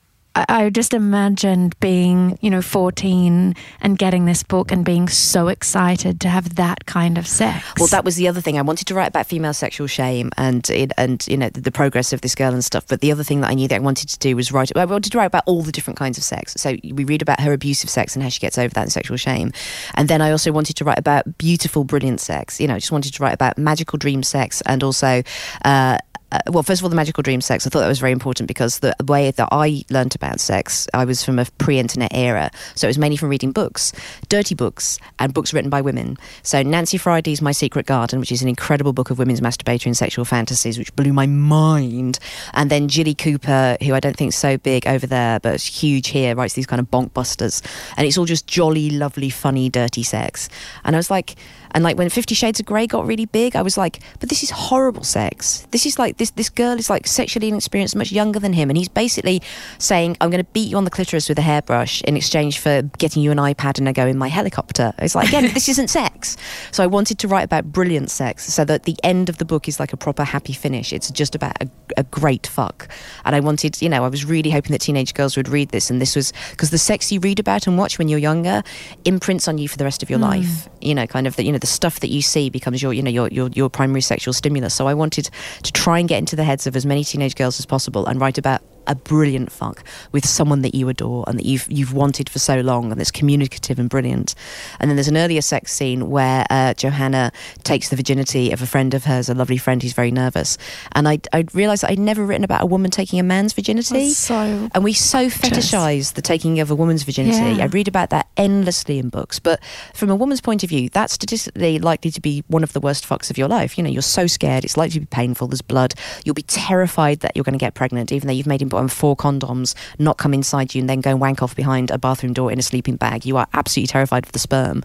[0.49, 6.20] I just imagined being, you know, 14 and getting this book and being so excited
[6.20, 7.64] to have that kind of sex.
[7.78, 8.59] Well, that was the other thing.
[8.59, 12.20] I wanted to write about female sexual shame and and you know the progress of
[12.20, 12.86] this girl and stuff.
[12.86, 14.76] But the other thing that I knew that I wanted to do was write.
[14.76, 16.55] I wanted to write about all the different kinds of sex.
[16.57, 19.16] So we read about her abusive sex and how she gets over that and sexual
[19.16, 19.53] shame.
[19.95, 22.61] And then I also wanted to write about beautiful, brilliant sex.
[22.61, 25.22] You know, I just wanted to write about magical dream sex and also.
[25.64, 25.99] Uh,
[26.33, 27.66] uh, well, first of all, the magical dream sex.
[27.66, 31.05] I thought that was very important because the way that I learned about sex, I
[31.05, 33.93] was from a pre-internet era, so it was mainly from reading books,
[34.28, 36.16] dirty books, and books written by women.
[36.43, 39.97] So Nancy Friday's My Secret Garden, which is an incredible book of women's masturbatory and
[39.97, 42.18] sexual fantasies, which blew my mind.
[42.55, 46.35] And then Jilly Cooper, who I don't think so big over there, but huge here,
[46.35, 47.62] writes these kind of bonk busters,
[47.97, 50.49] and it's all just jolly, lovely, funny, dirty sex.
[50.85, 51.37] And I was like
[51.73, 54.43] and like when Fifty Shades of Grey got really big, I was like, but this
[54.43, 55.66] is horrible sex.
[55.71, 58.77] This is like this this girl is like sexually inexperienced, much younger than him, and
[58.77, 59.43] he's basically
[59.79, 62.83] saying, I'm going to beat you on the clitoris with a hairbrush in exchange for
[62.99, 64.93] getting you an iPad and I go in my helicopter.
[64.99, 66.37] It's like again, this isn't sex.
[66.73, 69.66] So I wanted to write about brilliant sex, so that the end of the book
[69.68, 70.93] is like a proper happy finish.
[70.93, 72.89] It's just about a, a great fuck,
[73.25, 75.91] and I wanted, you know, I was really hoping that teenage girls would read this,
[75.91, 78.62] and this was because the sex you read about and watch when you're younger
[79.05, 80.23] imprints on you for the rest of your mm.
[80.23, 80.68] life.
[80.81, 81.45] You know, kind of that.
[81.45, 84.00] You know the stuff that you see becomes your, you know, your, your, your primary
[84.00, 84.74] sexual stimulus.
[84.74, 85.30] So I wanted
[85.62, 88.20] to try and get into the heads of as many teenage girls as possible and
[88.20, 92.28] write about a brilliant fuck with someone that you adore and that you've you've wanted
[92.28, 94.34] for so long and that's communicative and brilliant.
[94.80, 97.30] And then there's an earlier sex scene where uh, Johanna
[97.62, 100.59] takes the virginity of a friend of hers, a lovely friend who's very nervous.
[100.93, 104.11] And I I realised I'd never written about a woman taking a man's virginity.
[104.11, 107.59] so and we so fetishize the taking of a woman's virginity.
[107.59, 107.64] Yeah.
[107.64, 109.61] I read about that endlessly in books, but
[109.95, 113.09] from a woman's point of view, that's statistically likely to be one of the worst
[113.09, 113.78] fucks of your life.
[113.78, 115.47] You know, you're so scared, it's likely to be painful.
[115.47, 115.95] There's blood.
[116.24, 119.16] You'll be terrified that you're going to get pregnant, even though you've made and four
[119.16, 122.51] condoms not come inside you and then go and wank off behind a bathroom door
[122.51, 123.24] in a sleeping bag.
[123.24, 124.83] You are absolutely terrified of the sperm.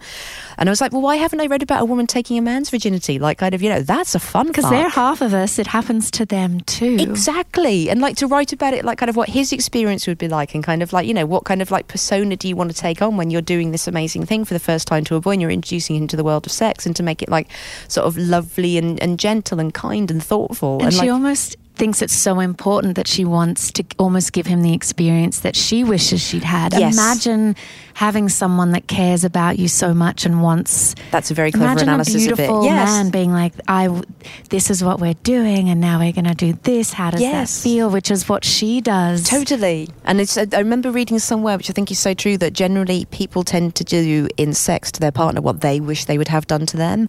[0.58, 2.70] And I was like, well, why haven't I read about a woman taking a man's
[2.70, 3.18] virginity?
[3.18, 5.58] Like, kind of, you know, that's a fun Because they're half of us.
[5.58, 6.96] It happens to them too.
[7.00, 7.90] Exactly.
[7.90, 10.54] And like to write about it, like kind of what his experience would be like
[10.54, 12.76] and kind of like, you know, what kind of like persona do you want to
[12.76, 15.32] take on when you're doing this amazing thing for the first time to a boy
[15.32, 17.48] and you're introducing him to the world of sex and to make it like
[17.88, 20.74] sort of lovely and, and gentle and kind and thoughtful.
[20.76, 24.46] And, and she like, almost thinks it's so important that she wants to almost give
[24.46, 26.72] him the experience that she wishes she'd had.
[26.72, 26.94] Yes.
[26.94, 27.56] Imagine
[27.96, 30.94] having someone that cares about you so much and wants.
[31.10, 32.68] That's a very clever imagine analysis a beautiful of it.
[32.68, 32.88] Yes.
[32.88, 34.02] man being like, "I,
[34.48, 36.92] this is what we're doing, and now we're going to do this.
[36.92, 37.62] How does yes.
[37.62, 39.28] that feel?" Which is what she does.
[39.28, 39.88] Totally.
[40.04, 40.38] And it's.
[40.38, 43.84] I remember reading somewhere, which I think is so true, that generally people tend to
[43.84, 47.08] do in sex to their partner what they wish they would have done to them,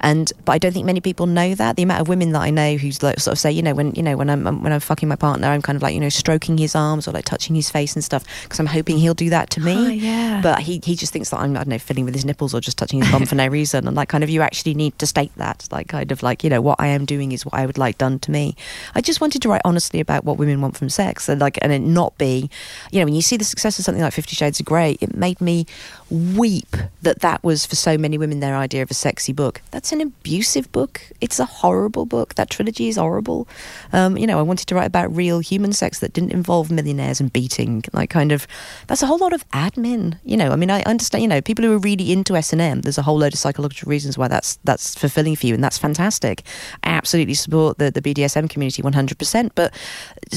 [0.00, 1.76] and but I don't think many people know that.
[1.76, 3.94] The amount of women that I know who's like, sort of say, you know, when
[3.94, 5.94] you know know, when I'm um, when I'm fucking my partner, I'm kind of like
[5.94, 8.98] you know stroking his arms or like touching his face and stuff because I'm hoping
[8.98, 9.74] he'll do that to me.
[9.74, 10.27] Oh, yeah.
[10.42, 12.60] But he he just thinks that I'm I don't know fiddling with his nipples or
[12.60, 13.86] just touching his bum for no reason.
[13.86, 16.50] And like kind of you actually need to state that like kind of like you
[16.50, 18.56] know what I am doing is what I would like done to me.
[18.94, 21.72] I just wanted to write honestly about what women want from sex and like and
[21.72, 22.50] it not be,
[22.90, 25.14] you know, when you see the success of something like Fifty Shades of Grey, it
[25.16, 25.66] made me
[26.10, 29.60] weep that that was for so many women their idea of a sexy book.
[29.70, 31.02] That's an abusive book.
[31.20, 32.34] It's a horrible book.
[32.34, 33.46] That trilogy is horrible.
[33.92, 37.20] Um, you know, I wanted to write about real human sex that didn't involve millionaires
[37.20, 37.84] and beating.
[37.92, 38.46] Like, kind of,
[38.86, 40.17] that's a whole lot of admin.
[40.24, 41.22] You know, I mean, I understand.
[41.22, 42.82] You know, people who are really into S and M.
[42.82, 45.78] There's a whole load of psychological reasons why that's that's fulfilling for you, and that's
[45.78, 46.42] fantastic.
[46.84, 49.50] I absolutely support the the BDSM community 100%.
[49.54, 49.74] But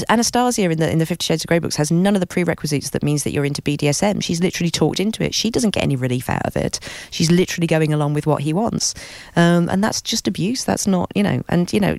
[0.08, 2.90] Anastasia in the in the Fifty Shades of Grey books has none of the prerequisites
[2.90, 4.22] that means that you're into BDSM.
[4.22, 5.34] She's literally talked into it.
[5.34, 6.80] She doesn't get any relief out of it.
[7.10, 8.94] She's literally going along with what he wants,
[9.36, 10.64] um, and that's just abuse.
[10.64, 11.42] That's not, you know.
[11.48, 11.98] And you know,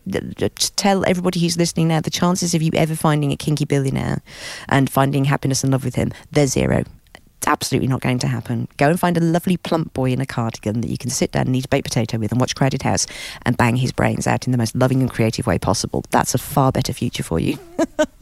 [0.75, 4.21] tell everybody who's listening now, the chances of you ever finding a kinky billionaire
[4.69, 6.83] and finding happiness and love with him, they're zero.
[7.43, 8.69] It's absolutely not going to happen.
[8.77, 11.47] Go and find a lovely plump boy in a cardigan that you can sit down
[11.47, 13.05] and eat a baked potato with and watch Crowded House
[13.45, 16.05] and bang his brains out in the most loving and creative way possible.
[16.09, 17.59] That's a far better future for you.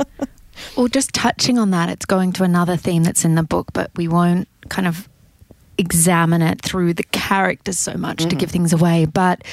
[0.76, 3.92] well, just touching on that, it's going to another theme that's in the book, but
[3.96, 5.08] we won't kind of
[5.78, 8.30] examine it through the characters so much mm.
[8.32, 9.06] to give things away.
[9.06, 9.44] But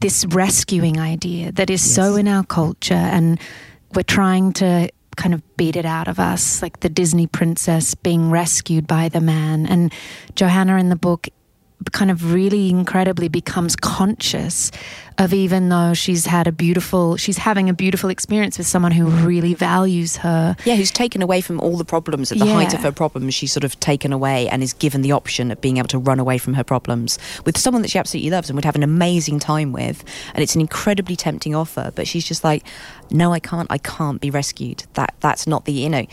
[0.00, 1.94] this rescuing idea that is yes.
[1.94, 3.40] so in our culture, and
[3.94, 8.30] we're trying to kind of beat it out of us, like the Disney princess being
[8.30, 9.66] rescued by the man.
[9.66, 9.92] And
[10.36, 11.28] Johanna in the book
[11.92, 14.70] kind of really incredibly becomes conscious
[15.18, 19.06] of even though she's had a beautiful she's having a beautiful experience with someone who
[19.26, 20.54] really values her.
[20.64, 22.30] Yeah who's taken away from all the problems.
[22.30, 22.52] At the yeah.
[22.52, 25.60] height of her problems she's sort of taken away and is given the option of
[25.60, 28.56] being able to run away from her problems with someone that she absolutely loves and
[28.56, 30.04] would have an amazing time with.
[30.34, 32.64] And it's an incredibly tempting offer but she's just like
[33.10, 34.84] no i can't i can't be rescued.
[34.94, 36.06] That that's not the you know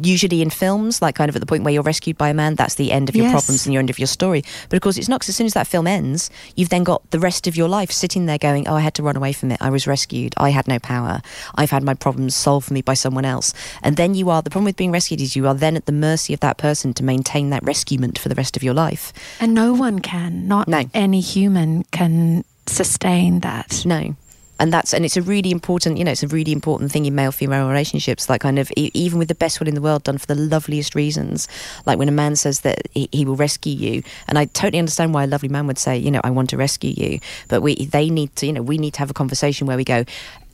[0.00, 2.54] usually in films like kind of at the point where you're rescued by a man
[2.54, 3.32] that's the end of your yes.
[3.32, 4.44] problems and your end of your story.
[4.68, 7.10] But of course it's not because as soon as that film ends you've then got
[7.10, 9.50] the rest of your life sitting there going, Oh, I had to run away from
[9.50, 9.58] it.
[9.60, 10.34] I was rescued.
[10.36, 11.22] I had no power.
[11.54, 13.54] I've had my problems solved for me by someone else.
[13.82, 15.92] And then you are, the problem with being rescued is you are then at the
[15.92, 19.12] mercy of that person to maintain that rescuement for the rest of your life.
[19.40, 20.84] And no one can, not no.
[20.94, 23.84] any human can sustain that.
[23.86, 24.16] No
[24.58, 27.14] and that's and it's a really important you know it's a really important thing in
[27.14, 28.28] male female relationships.
[28.28, 30.94] Like kind of even with the best will in the world done for the loveliest
[30.94, 31.48] reasons.
[31.84, 35.12] Like when a man says that he, he, will rescue you and i totally understand
[35.12, 37.20] why a lovely man would say you know i want to rescue you.
[37.48, 39.84] But we they need to you know we need to have a conversation where we
[39.84, 40.04] go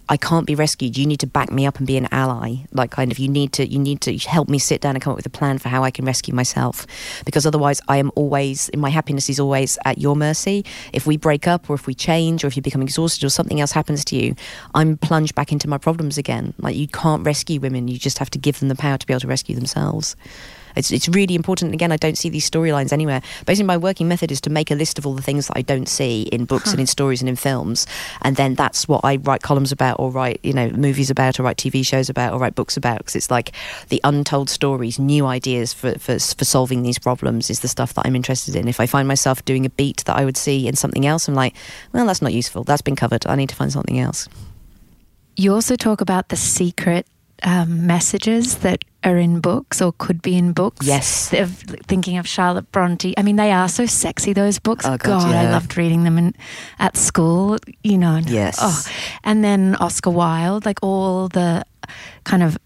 [0.08, 0.96] I can't be rescued.
[0.96, 2.56] You need to back me up and be an ally.
[2.72, 5.12] Like kind of you need to you need to help me sit down and come
[5.12, 6.86] up with a plan for how I can rescue myself.
[7.24, 10.64] Because otherwise I am always my happiness is always at your mercy.
[10.92, 13.60] If we break up or if we change or if you become exhausted or something
[13.60, 14.34] else happens to you,
[14.74, 16.54] I'm plunged back into my problems again.
[16.58, 19.12] Like you can't rescue women, you just have to give them the power to be
[19.12, 20.16] able to rescue themselves.
[20.76, 21.74] It's, it's really important.
[21.74, 23.22] Again, I don't see these storylines anywhere.
[23.46, 25.62] Basically, my working method is to make a list of all the things that I
[25.62, 26.72] don't see in books huh.
[26.72, 27.86] and in stories and in films,
[28.22, 31.44] and then that's what I write columns about, or write you know movies about, or
[31.44, 32.98] write TV shows about, or write books about.
[32.98, 33.52] Because it's like
[33.88, 38.06] the untold stories, new ideas for, for for solving these problems is the stuff that
[38.06, 38.68] I'm interested in.
[38.68, 41.34] If I find myself doing a beat that I would see in something else, I'm
[41.34, 41.54] like,
[41.92, 42.64] well, that's not useful.
[42.64, 43.26] That's been covered.
[43.26, 44.28] I need to find something else.
[45.36, 47.06] You also talk about the secret
[47.42, 50.86] um, messages that are in books or could be in books.
[50.86, 51.28] Yes.
[51.86, 53.14] thinking of Charlotte Bronte.
[53.16, 54.84] I mean, they are so sexy, those books.
[54.84, 55.42] Oh, God, God yeah.
[55.42, 56.34] I loved reading them in,
[56.78, 58.20] at school, you know.
[58.24, 58.58] Yes.
[58.60, 58.84] Oh.
[59.24, 61.64] And then Oscar Wilde, like all the
[62.24, 62.58] kind of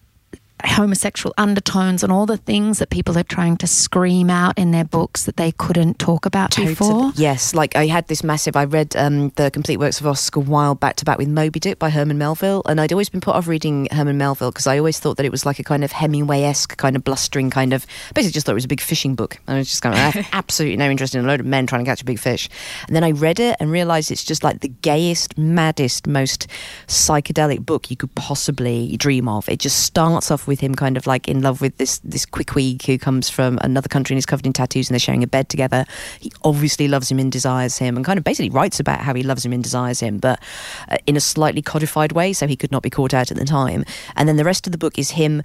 [0.65, 4.85] homosexual undertones and all the things that people are trying to scream out in their
[4.85, 6.75] books that they couldn't talk about totally.
[6.75, 7.13] before.
[7.15, 8.57] Yes, like I had this massive.
[8.57, 11.79] I read um, the complete works of Oscar Wilde back to back with Moby Dick
[11.79, 14.99] by Herman Melville, and I'd always been put off reading Herman Melville because I always
[14.99, 17.87] thought that it was like a kind of Hemingway esque kind of blustering kind of.
[18.15, 19.39] Basically, just thought it was a big fishing book.
[19.47, 21.91] I was just kind of absolutely no interest in a load of men trying to
[21.91, 22.49] catch a big fish.
[22.87, 26.47] And then I read it and realised it's just like the gayest, maddest, most
[26.87, 29.49] psychedelic book you could possibly dream of.
[29.49, 32.85] It just starts off with him kind of like in love with this this Queequeg
[32.85, 35.49] who comes from another country and is covered in tattoos and they're sharing a bed
[35.49, 35.85] together.
[36.21, 39.23] He obviously loves him and desires him and kind of basically writes about how he
[39.23, 40.43] loves him and desires him, but
[40.89, 43.45] uh, in a slightly codified way, so he could not be caught out at the
[43.45, 43.85] time.
[44.15, 45.43] And then the rest of the book is him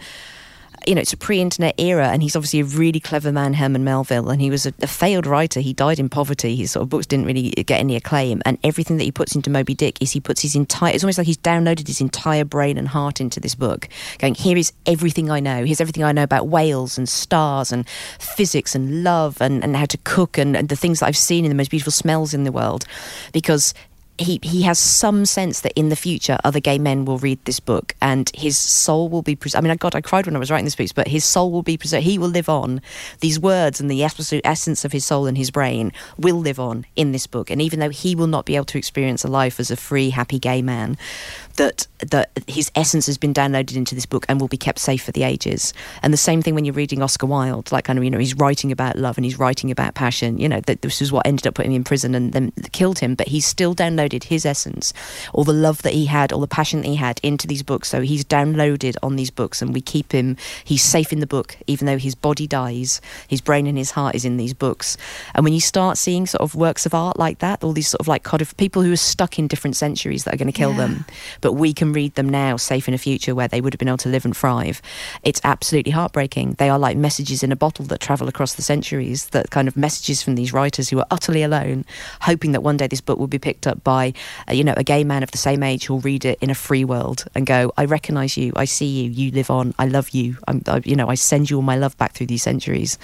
[0.87, 4.29] you know, it's a pre-internet era, and he's obviously a really clever man, Herman Melville,
[4.29, 5.59] and he was a, a, failed writer.
[5.59, 6.55] He died in poverty.
[6.55, 9.49] His sort of books didn't really get any acclaim, and everything that he puts into
[9.49, 10.93] Moby Dick is he puts his entire.
[10.93, 14.57] It's almost like he's downloaded his entire brain and heart into this book, going, "Here
[14.57, 15.65] is everything I know.
[15.65, 17.87] Here's everything I know about whales and stars and
[18.19, 21.45] physics and love and, and how to cook and, and the things that I've seen
[21.45, 22.85] in the most beautiful smells in the world,"
[23.33, 23.73] because
[24.21, 27.59] he he has some sense that in the future other gay men will read this
[27.59, 29.35] book and his soul will be.
[29.35, 31.51] Pres- I mean, God, I cried when I was writing this piece, but his soul
[31.51, 32.05] will be preserved.
[32.05, 32.81] He will live on.
[33.19, 37.11] These words and the essence of his soul and his brain will live on in
[37.11, 37.49] this book.
[37.49, 40.09] And even though he will not be able to experience a life as a free,
[40.09, 40.97] happy gay man,
[41.57, 45.03] that that his essence has been downloaded into this book and will be kept safe
[45.03, 45.73] for the ages.
[46.01, 48.35] And the same thing when you're reading Oscar Wilde, like kind of you know he's
[48.35, 50.37] writing about love and he's writing about passion.
[50.37, 52.99] You know that this is what ended up putting him in prison and then killed
[52.99, 54.93] him, but he's still downloaded his essence,
[55.33, 57.89] all the love that he had, all the passion that he had into these books.
[57.89, 60.37] So he's downloaded on these books, and we keep him.
[60.63, 63.01] He's safe in the book, even though his body dies.
[63.27, 64.97] His brain and his heart is in these books.
[65.35, 68.01] And when you start seeing sort of works of art like that, all these sort
[68.01, 68.27] of like
[68.57, 70.77] people who are stuck in different centuries that are going to kill yeah.
[70.77, 71.05] them,
[71.41, 73.87] but we can read them now, safe in a future where they would have been
[73.87, 74.81] able to live and thrive.
[75.23, 76.53] It's absolutely heartbreaking.
[76.53, 79.25] They are like messages in a bottle that travel across the centuries.
[79.29, 81.85] That kind of messages from these writers who are utterly alone,
[82.21, 84.13] hoping that one day this book will be picked up by,
[84.49, 86.55] uh, you know, a gay man of the same age who'll read it in a
[86.55, 88.53] free world and go, "I recognise you.
[88.55, 89.09] I see you.
[89.09, 89.73] You live on.
[89.79, 90.37] I love you.
[90.47, 92.97] I'm, I, you know, I send you all my love back through these centuries."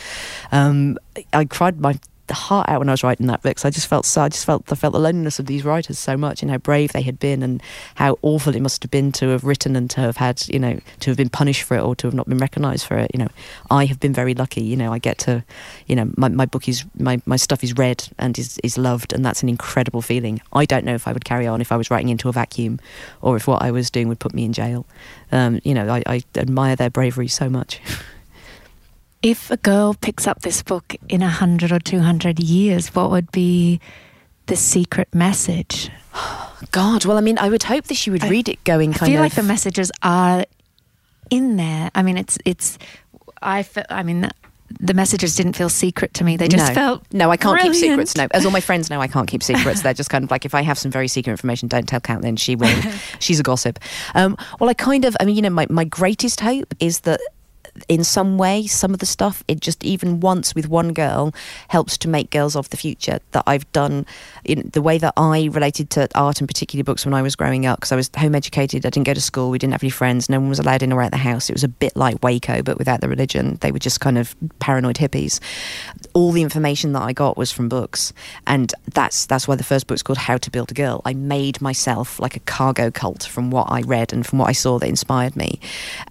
[0.51, 0.97] Um,
[1.33, 3.51] I cried my the heart out when I was writing that book.
[3.51, 4.21] because I just felt so.
[4.21, 6.93] I just felt I felt the loneliness of these writers so much, and how brave
[6.93, 7.61] they had been, and
[7.95, 10.79] how awful it must have been to have written and to have had, you know,
[10.99, 13.11] to have been punished for it or to have not been recognised for it.
[13.13, 13.29] You know,
[13.71, 14.61] I have been very lucky.
[14.61, 15.43] You know, I get to,
[15.87, 19.13] you know, my, my book is my, my stuff is read and is is loved,
[19.13, 20.41] and that's an incredible feeling.
[20.53, 22.79] I don't know if I would carry on if I was writing into a vacuum,
[23.21, 24.85] or if what I was doing would put me in jail.
[25.31, 27.81] Um, you know, I, I admire their bravery so much.
[29.23, 33.09] If a girl picks up this book in a hundred or two hundred years, what
[33.09, 33.79] would be
[34.45, 35.89] the secret message?
[36.71, 38.93] God, well, I mean, I would hope that she would I, read it going.
[38.95, 39.21] I feel of...
[39.21, 40.45] like the messages are
[41.29, 41.91] in there.
[41.95, 42.77] I mean, it's it's.
[43.41, 44.29] I feel, I mean.
[44.81, 46.35] The messages didn't feel secret to me.
[46.35, 46.73] They just no.
[46.73, 47.31] felt no.
[47.31, 47.73] I can't brilliant.
[47.73, 48.17] keep secrets.
[48.17, 49.81] No, as all my friends know, I can't keep secrets.
[49.81, 52.37] They're just kind of like if I have some very secret information, don't tell Caitlin.
[52.37, 52.75] She will.
[53.19, 53.79] She's a gossip.
[54.13, 55.15] Um, well, I kind of.
[55.21, 57.21] I mean, you know, my my greatest hope is that
[57.87, 61.33] in some way, some of the stuff, it just even once with one girl
[61.69, 64.05] helps to make girls of the future that I've done
[64.43, 67.65] in the way that I related to art and particularly books when I was growing
[67.65, 68.85] up because I was home educated.
[68.85, 69.49] I didn't go to school.
[69.49, 70.29] We didn't have any friends.
[70.29, 71.49] No one was allowed in or out the house.
[71.49, 73.57] It was a bit like Waco, but without the religion.
[73.61, 75.39] They were just kind of paranoid hippies.
[76.13, 78.13] All the information that I got was from books,
[78.45, 81.01] and that's that's why the first book's called How to Build a Girl.
[81.05, 84.53] I made myself like a cargo cult from what I read and from what I
[84.53, 85.59] saw that inspired me,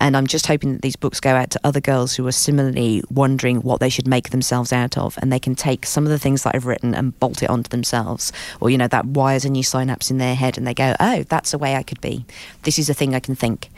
[0.00, 3.02] and I'm just hoping that these books go out to other girls who are similarly
[3.10, 6.18] wondering what they should make themselves out of, and they can take some of the
[6.18, 9.50] things that I've written and bolt it onto themselves, or you know that wires a
[9.50, 12.24] new synapse in their head, and they go, "Oh, that's a way I could be.
[12.62, 13.70] This is a thing I can think.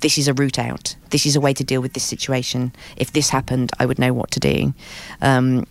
[0.00, 0.96] This is a route out.
[1.10, 2.72] This is a way to deal with this situation.
[2.96, 4.74] If this happened, I would know what to do."
[5.22, 5.66] Um,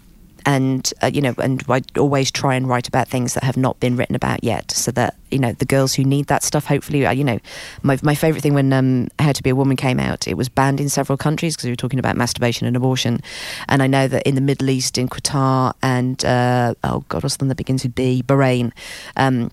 [0.50, 3.80] and uh, you know, and I always try and write about things that have not
[3.80, 6.66] been written about yet, so that you know the girls who need that stuff.
[6.66, 7.38] Hopefully, uh, you know,
[7.84, 10.50] my my favorite thing when um, How to Be a Woman came out, it was
[10.50, 13.22] banned in several countries because we were talking about masturbation and abortion,
[13.68, 17.38] and I know that in the Middle East, in Qatar, and uh, oh god, what's
[17.38, 18.72] the one that begins with B, Bahrain.
[19.18, 19.52] Um,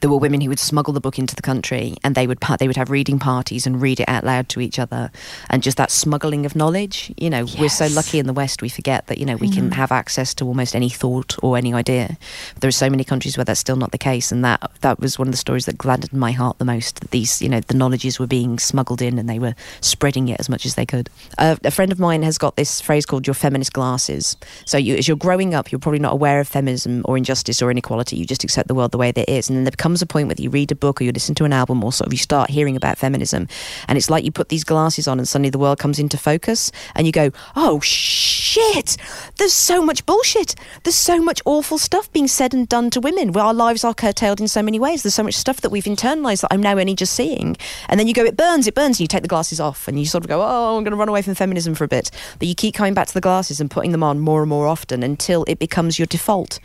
[0.00, 2.66] there were women who would smuggle the book into the country and they would they
[2.66, 5.10] would have reading parties and read it out loud to each other.
[5.50, 7.58] And just that smuggling of knowledge you know yes.
[7.58, 9.54] we're so lucky in the west we forget that you know we mm.
[9.54, 12.16] can have access to almost any thought or any idea.
[12.60, 14.32] There are so many countries where that's still not the case.
[14.32, 17.10] And that that was one of the stories that gladdened my heart the most that
[17.10, 20.48] these you know the knowledges were being smuggled in and they were spreading it as
[20.48, 21.10] much as they could.
[21.38, 24.36] Uh, a friend of mine has got this phrase called your feminist glasses.
[24.64, 27.70] So you, as you're growing up you're probably not aware of feminism or injustice or
[27.70, 28.16] inequality.
[28.16, 29.48] You just accept the world the way that it is.
[29.48, 31.44] And then there comes a point whether you read a book or you listen to
[31.44, 33.46] an album or sort of you start hearing about feminism.
[33.86, 36.72] And it's like you put these glasses on and suddenly the world comes into focus
[36.96, 38.96] and you go oh shit
[39.36, 40.56] there's so much bullshit.
[40.82, 43.30] There's so much awful stuff being said and done to women.
[43.30, 45.04] Where our lives are curtailed in so many ways.
[45.04, 47.56] There's so much stuff that we've internalized that I'm now only just seeing.
[47.88, 50.00] And then you go it burns it burns and you take the glasses off and
[50.00, 52.10] you sort of go oh I'm going to run away from feminism for a bit.
[52.40, 54.66] But you keep coming back to the glasses and putting them on more and more
[54.66, 56.58] often until it becomes your default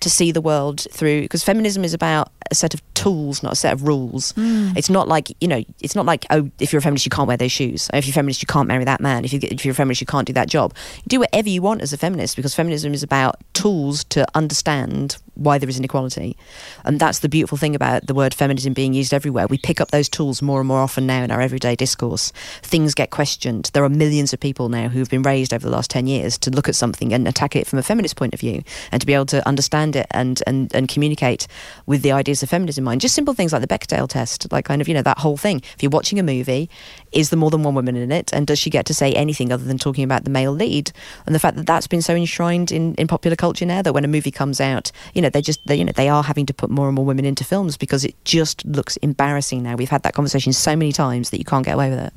[0.00, 3.56] to see the world through because feminism is about a set of tools, not a
[3.56, 4.32] set of rules.
[4.32, 4.76] Mm.
[4.76, 7.28] It's not like you know, it's not like oh, if you're a feminist, you can't
[7.28, 7.88] wear those shoes.
[7.92, 9.24] If you're a feminist, you can't marry that man.
[9.24, 10.74] If you if you're a feminist, you can't do that job.
[11.06, 15.58] do whatever you want as a feminist because feminism is about tools to understand why
[15.58, 16.36] there is inequality.
[16.84, 19.46] And that's the beautiful thing about the word feminism being used everywhere.
[19.46, 22.32] We pick up those tools more and more often now in our everyday discourse.
[22.62, 23.70] Things get questioned.
[23.72, 26.50] There are millions of people now who've been raised over the last 10 years to
[26.50, 29.14] look at something and attack it from a feminist point of view and to be
[29.14, 31.46] able to understand it and, and, and communicate
[31.86, 33.00] with the ideas of feminism in mind.
[33.00, 35.60] Just simple things like the Bechdel test, like kind of, you know, that whole thing.
[35.74, 36.68] If you're watching a movie,
[37.12, 38.32] is there more than one woman in it?
[38.32, 40.90] And does she get to say anything other than talking about the male lead?
[41.26, 44.04] And the fact that that's been so enshrined in, in popular culture now that when
[44.04, 46.46] a movie comes out, you you know they're just they, you know they are having
[46.46, 49.76] to put more and more women into films because it just looks embarrassing now.
[49.76, 52.14] We've had that conversation so many times that you can't get away with it.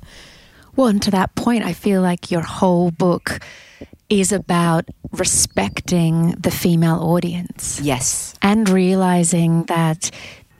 [0.77, 3.41] Well, and to that point, I feel like your whole book
[4.09, 7.81] is about respecting the female audience.
[7.81, 8.35] Yes.
[8.41, 10.09] And realizing that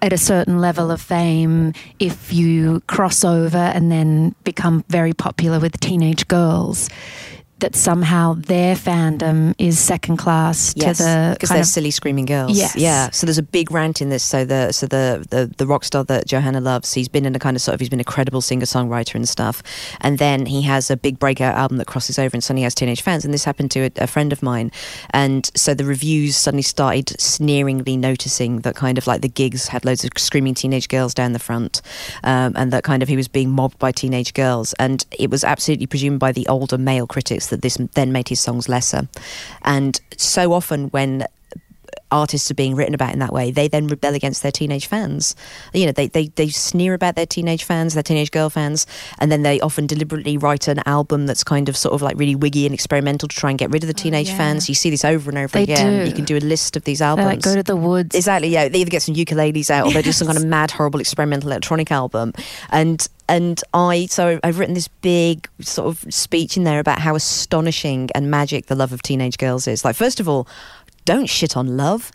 [0.02, 5.62] at a certain level of fame, if you cross over and then become very popular
[5.62, 6.89] with teenage girls,
[7.64, 12.26] that somehow their fandom is second class yes, to the because they're of, silly screaming
[12.26, 12.57] girls.
[12.57, 12.76] Yes.
[12.76, 13.09] yeah.
[13.11, 14.22] So there's a big rant in this.
[14.22, 17.39] So the so the, the the rock star that Johanna loves, he's been in a
[17.39, 19.64] kind of sort of he's been a credible singer songwriter and stuff,
[20.01, 23.01] and then he has a big breakout album that crosses over and suddenly has teenage
[23.01, 23.24] fans.
[23.24, 24.70] And this happened to a, a friend of mine,
[25.11, 29.86] and so the reviews suddenly started sneeringly noticing that kind of like the gigs had
[29.86, 31.82] loads of screaming teenage girls down the front,
[32.26, 35.45] um, and that kind of he was being mobbed by teenage girls, and it was
[35.45, 39.08] absolutely presumed by the older male critics that this then made his songs lesser.
[39.62, 41.26] And so often when
[42.14, 45.36] artists are being written about in that way, they then rebel against their teenage fans.
[45.74, 48.86] You know, they, they, they sneer about their teenage fans, their teenage girl fans,
[49.20, 52.36] and then they often deliberately write an album that's kind of sort of like really
[52.36, 54.38] wiggy and experimental to try and get rid of the oh, teenage oh, yeah.
[54.38, 54.70] fans.
[54.70, 56.03] You see this over and over they again.
[56.03, 56.09] Do.
[56.09, 57.26] You can do a list of these albums.
[57.26, 58.16] Like go to the woods.
[58.16, 58.70] Exactly, yeah.
[58.70, 59.95] They either get some ukuleles out or yes.
[59.95, 62.34] they do some kind of mad, horrible experimental electronic album.
[62.72, 67.16] And and I so I've written this big sort of speech in there about how
[67.16, 69.86] astonishing and magic the love of teenage girls is.
[69.86, 70.47] Like first of all,
[71.06, 72.12] don't shit on love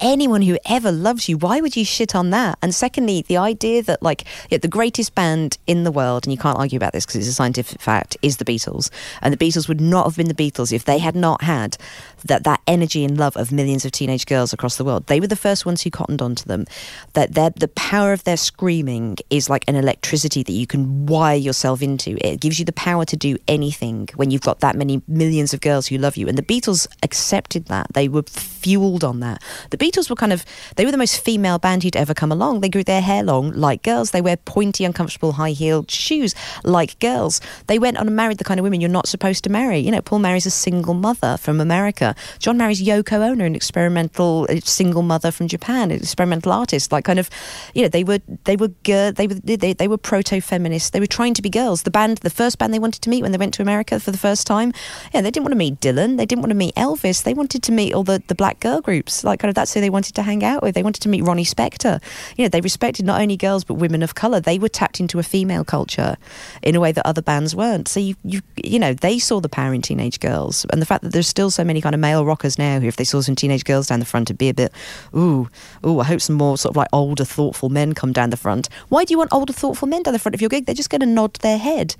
[0.00, 2.58] anyone who ever loves you, why would you shit on that?
[2.62, 6.38] And secondly, the idea that like yeah, the greatest band in the world, and you
[6.38, 8.90] can't argue about this because it's a scientific fact, is the Beatles.
[9.22, 11.76] And the Beatles would not have been the Beatles if they had not had
[12.24, 15.06] that that energy and love of millions of teenage girls across the world.
[15.06, 16.66] They were the first ones who cottoned onto them.
[17.14, 21.82] That the power of their screaming is like an electricity that you can wire yourself
[21.82, 22.16] into.
[22.26, 25.60] It gives you the power to do anything when you've got that many millions of
[25.60, 26.28] girls who love you.
[26.28, 27.88] And the Beatles accepted that.
[27.94, 29.42] They were fueled on that.
[29.70, 30.44] The Beatles were kind of
[30.76, 32.60] they were the most female band who'd ever come along.
[32.60, 34.10] They grew their hair long like girls.
[34.10, 37.40] They wear pointy, uncomfortable, high heeled shoes like girls.
[37.66, 39.78] They went on and married the kind of women you're not supposed to marry.
[39.78, 42.09] You know, Paul marries a single mother from America.
[42.38, 46.92] John marries Yoko Ono, an experimental uh, single mother from Japan, an experimental artist.
[46.92, 47.30] Like kind of,
[47.74, 50.90] you know, they were they were they were they, they were proto feminists.
[50.90, 51.82] They were trying to be girls.
[51.82, 54.10] The band, the first band they wanted to meet when they went to America for
[54.10, 54.72] the first time,
[55.12, 56.16] yeah, they didn't want to meet Dylan.
[56.16, 57.22] They didn't want to meet Elvis.
[57.22, 59.24] They wanted to meet all the the black girl groups.
[59.24, 60.74] Like kind of that's who they wanted to hang out with.
[60.74, 62.02] They wanted to meet Ronnie Spector.
[62.36, 64.40] You know, they respected not only girls but women of color.
[64.40, 66.16] They were tapped into a female culture
[66.62, 67.88] in a way that other bands weren't.
[67.88, 71.02] So you you you know they saw the power in teenage girls, and the fact
[71.04, 73.34] that there's still so many kind of male rockers now who, if they saw some
[73.34, 74.72] teenage girls down the front, would be a bit,
[75.14, 75.48] ooh,
[75.86, 76.00] ooh.
[76.00, 78.68] I hope some more sort of like older, thoughtful men come down the front.
[78.88, 80.66] Why do you want older, thoughtful men down the front of your gig?
[80.66, 81.94] They're just going to nod their head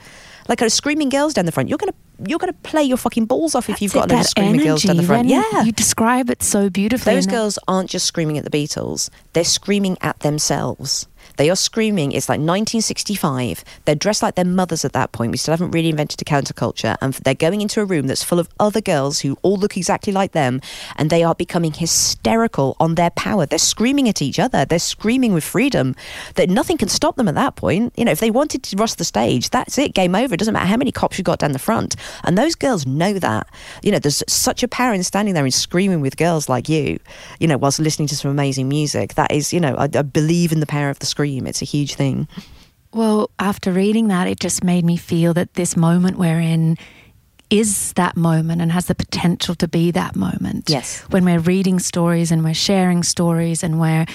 [0.51, 1.69] like kind screaming girls down the front.
[1.69, 1.95] You're gonna
[2.27, 4.97] you're gonna play your fucking balls off if you've got those screaming energy, girls down
[4.97, 5.29] the front.
[5.29, 7.15] Yeah, you describe it so beautifully.
[7.15, 11.07] Those girls aren't just screaming at the Beatles; they're screaming at themselves.
[11.41, 12.13] They are screaming.
[12.13, 13.65] It's like 1965.
[13.87, 15.31] They're dressed like their mothers at that point.
[15.33, 16.99] We still haven't really invented a counterculture.
[17.01, 20.13] And they're going into a room that's full of other girls who all look exactly
[20.13, 20.61] like them.
[20.97, 23.47] And they are becoming hysterical on their power.
[23.47, 24.67] They're screaming at each other.
[24.67, 25.97] They're screaming with freedom.
[26.35, 27.95] That nothing can stop them at that point.
[27.97, 29.95] You know, if they wanted to rush the stage, that's it.
[29.95, 30.35] Game over.
[30.35, 31.97] It doesn't matter how many cops you got down the front.
[32.23, 33.47] And those girls know that.
[33.83, 37.01] You know, there's such a power in standing there and screaming with girls like you,
[37.39, 39.15] you know, whilst listening to some amazing music.
[39.15, 41.47] That is, you know, I, I believe in the power of the scream dream.
[41.47, 42.29] It's a huge thing.
[42.93, 46.77] Well, after reading that, it just made me feel that this moment we're in
[47.49, 50.71] is that moment and has the potential to be that moment.
[50.71, 51.01] Yes.
[51.11, 54.07] When we're reading stories and we're sharing stories and we're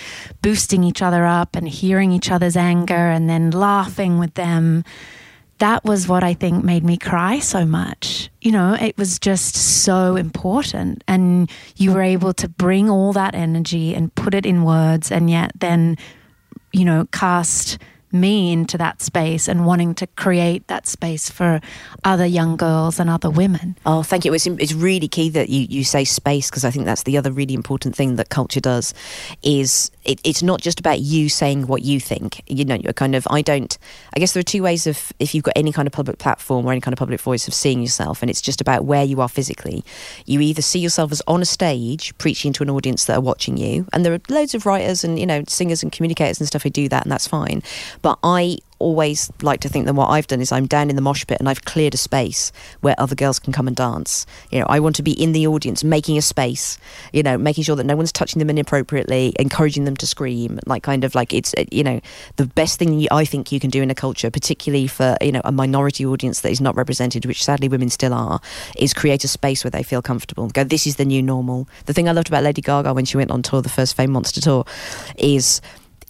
[0.41, 4.83] boosting each other up and hearing each other's anger and then laughing with them.
[5.59, 8.29] That was what I think made me cry so much.
[8.41, 11.03] You know, it was just so important.
[11.07, 15.29] And you were able to bring all that energy and put it in words and
[15.29, 15.97] yet then
[16.75, 17.77] you know, cast
[18.11, 21.59] me into that space and wanting to create that space for
[22.03, 23.75] other young girls and other women.
[23.85, 24.33] Oh, thank you.
[24.33, 27.31] It's, it's really key that you, you say space because I think that's the other
[27.31, 28.93] really important thing that culture does
[29.43, 32.41] is it, it's not just about you saying what you think.
[32.47, 33.77] You know, you're kind of, I don't,
[34.15, 36.65] I guess there are two ways of, if you've got any kind of public platform
[36.65, 39.19] or any kind of public voice of seeing yourself, and it's just about where you
[39.21, 39.83] are physically.
[40.25, 43.57] You either see yourself as on a stage preaching to an audience that are watching
[43.57, 46.63] you, and there are loads of writers and, you know, singers and communicators and stuff
[46.63, 47.61] who do that, and that's fine
[48.05, 51.01] But I always like to think that what I've done is I'm down in the
[51.01, 52.51] mosh pit and I've cleared a space
[52.81, 54.27] where other girls can come and dance.
[54.51, 56.77] You know, I want to be in the audience, making a space,
[57.13, 60.83] you know, making sure that no one's touching them inappropriately, encouraging them to scream, like
[60.83, 61.99] kind of like it's, you know,
[62.35, 65.41] the best thing I think you can do in a culture, particularly for, you know,
[65.43, 68.39] a minority audience that is not represented, which sadly women still are,
[68.77, 70.47] is create a space where they feel comfortable.
[70.49, 71.67] Go, this is the new normal.
[71.87, 74.11] The thing I loved about Lady Gaga when she went on tour, the first Fame
[74.11, 74.63] Monster tour,
[75.17, 75.59] is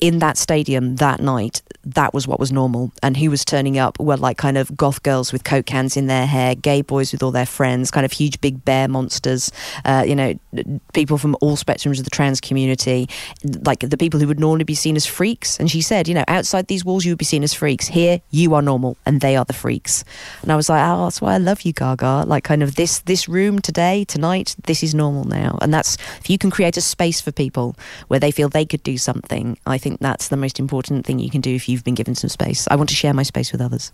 [0.01, 2.91] in that stadium that night, that was what was normal.
[3.01, 6.07] And who was turning up were like kind of goth girls with coke cans in
[6.07, 9.51] their hair, gay boys with all their friends, kind of huge big bear monsters,
[9.85, 10.33] uh, you know,
[10.93, 13.07] people from all spectrums of the trans community,
[13.65, 15.59] like the people who would normally be seen as freaks.
[15.59, 17.87] And she said, you know, outside these walls, you would be seen as freaks.
[17.87, 20.03] Here, you are normal and they are the freaks.
[20.41, 22.23] And I was like, oh, that's why I love you, Gaga.
[22.25, 25.57] Like, kind of this, this room today, tonight, this is normal now.
[25.61, 27.75] And that's, if you can create a space for people
[28.07, 31.29] where they feel they could do something, I think that's the most important thing you
[31.29, 32.67] can do if you've been given some space.
[32.69, 33.91] I want to share my space with others.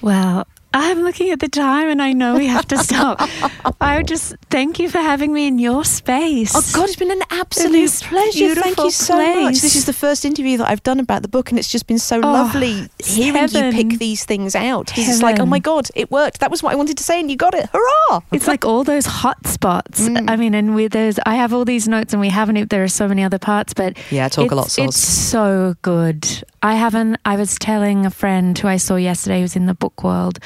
[0.00, 0.46] Wow.
[0.74, 3.20] I'm looking at the time and I know we have to stop.
[3.80, 6.52] I would just thank you for having me in your space.
[6.54, 8.54] Oh God, it's been an absolute pleasure.
[8.56, 9.42] Thank you so place.
[9.42, 9.60] much.
[9.60, 12.00] This is the first interview that I've done about the book, and it's just been
[12.00, 13.66] so oh, lovely hearing heaven.
[13.66, 14.86] you pick these things out.
[14.86, 16.40] Because it's like, oh my God, it worked.
[16.40, 17.68] That was what I wanted to say, and you got it.
[17.72, 18.22] Hurrah!
[18.32, 20.08] It's like all those hot spots.
[20.08, 20.28] Mm.
[20.28, 22.70] I mean, and with those, I have all these notes, and we haven't.
[22.70, 24.76] There are so many other parts, but yeah, talk a lot.
[24.76, 26.26] It's so good.
[26.64, 27.18] I haven't.
[27.24, 30.40] I was telling a friend who I saw yesterday who's in the book world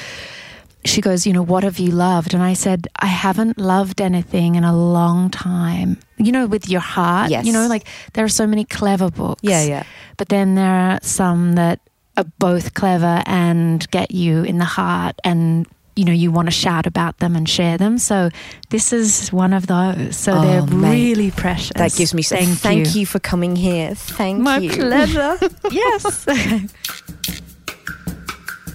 [0.85, 2.35] she goes, You know, what have you loved?
[2.35, 5.99] And I said, I haven't loved anything in a long time.
[6.17, 7.31] You know, with your heart.
[7.31, 7.47] Yes.
[7.47, 9.43] You know, like there are so many clever books.
[9.43, 9.85] Yeah, yeah.
[10.17, 11.81] But then there are some that
[12.17, 15.67] are both clever and get you in the heart and
[15.99, 17.99] you know you want to shout about them and share them.
[17.99, 18.31] So
[18.71, 20.17] this is one of those.
[20.17, 20.93] So oh, they're mate.
[20.93, 21.73] really precious.
[21.75, 23.01] That gives me thank, thank you.
[23.01, 23.97] you for coming here.
[23.97, 24.71] Thank my you.
[24.71, 25.39] my pleasure.
[25.73, 26.25] Yes.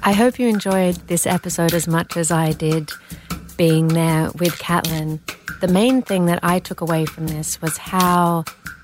[0.03, 2.91] I hope you enjoyed this episode as much as I did
[3.55, 5.21] being there with Caitlin.
[5.61, 8.43] The main thing that I took away from this was how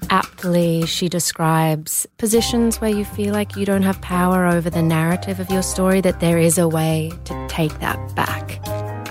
[0.10, 5.40] aptly she describes positions where you feel like you don't have power over the narrative
[5.40, 8.60] of your story, that there is a way to take that back.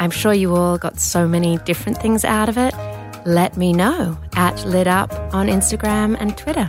[0.01, 2.74] I'm sure you all got so many different things out of it.
[3.26, 6.68] Let me know at Lit Up on Instagram and Twitter.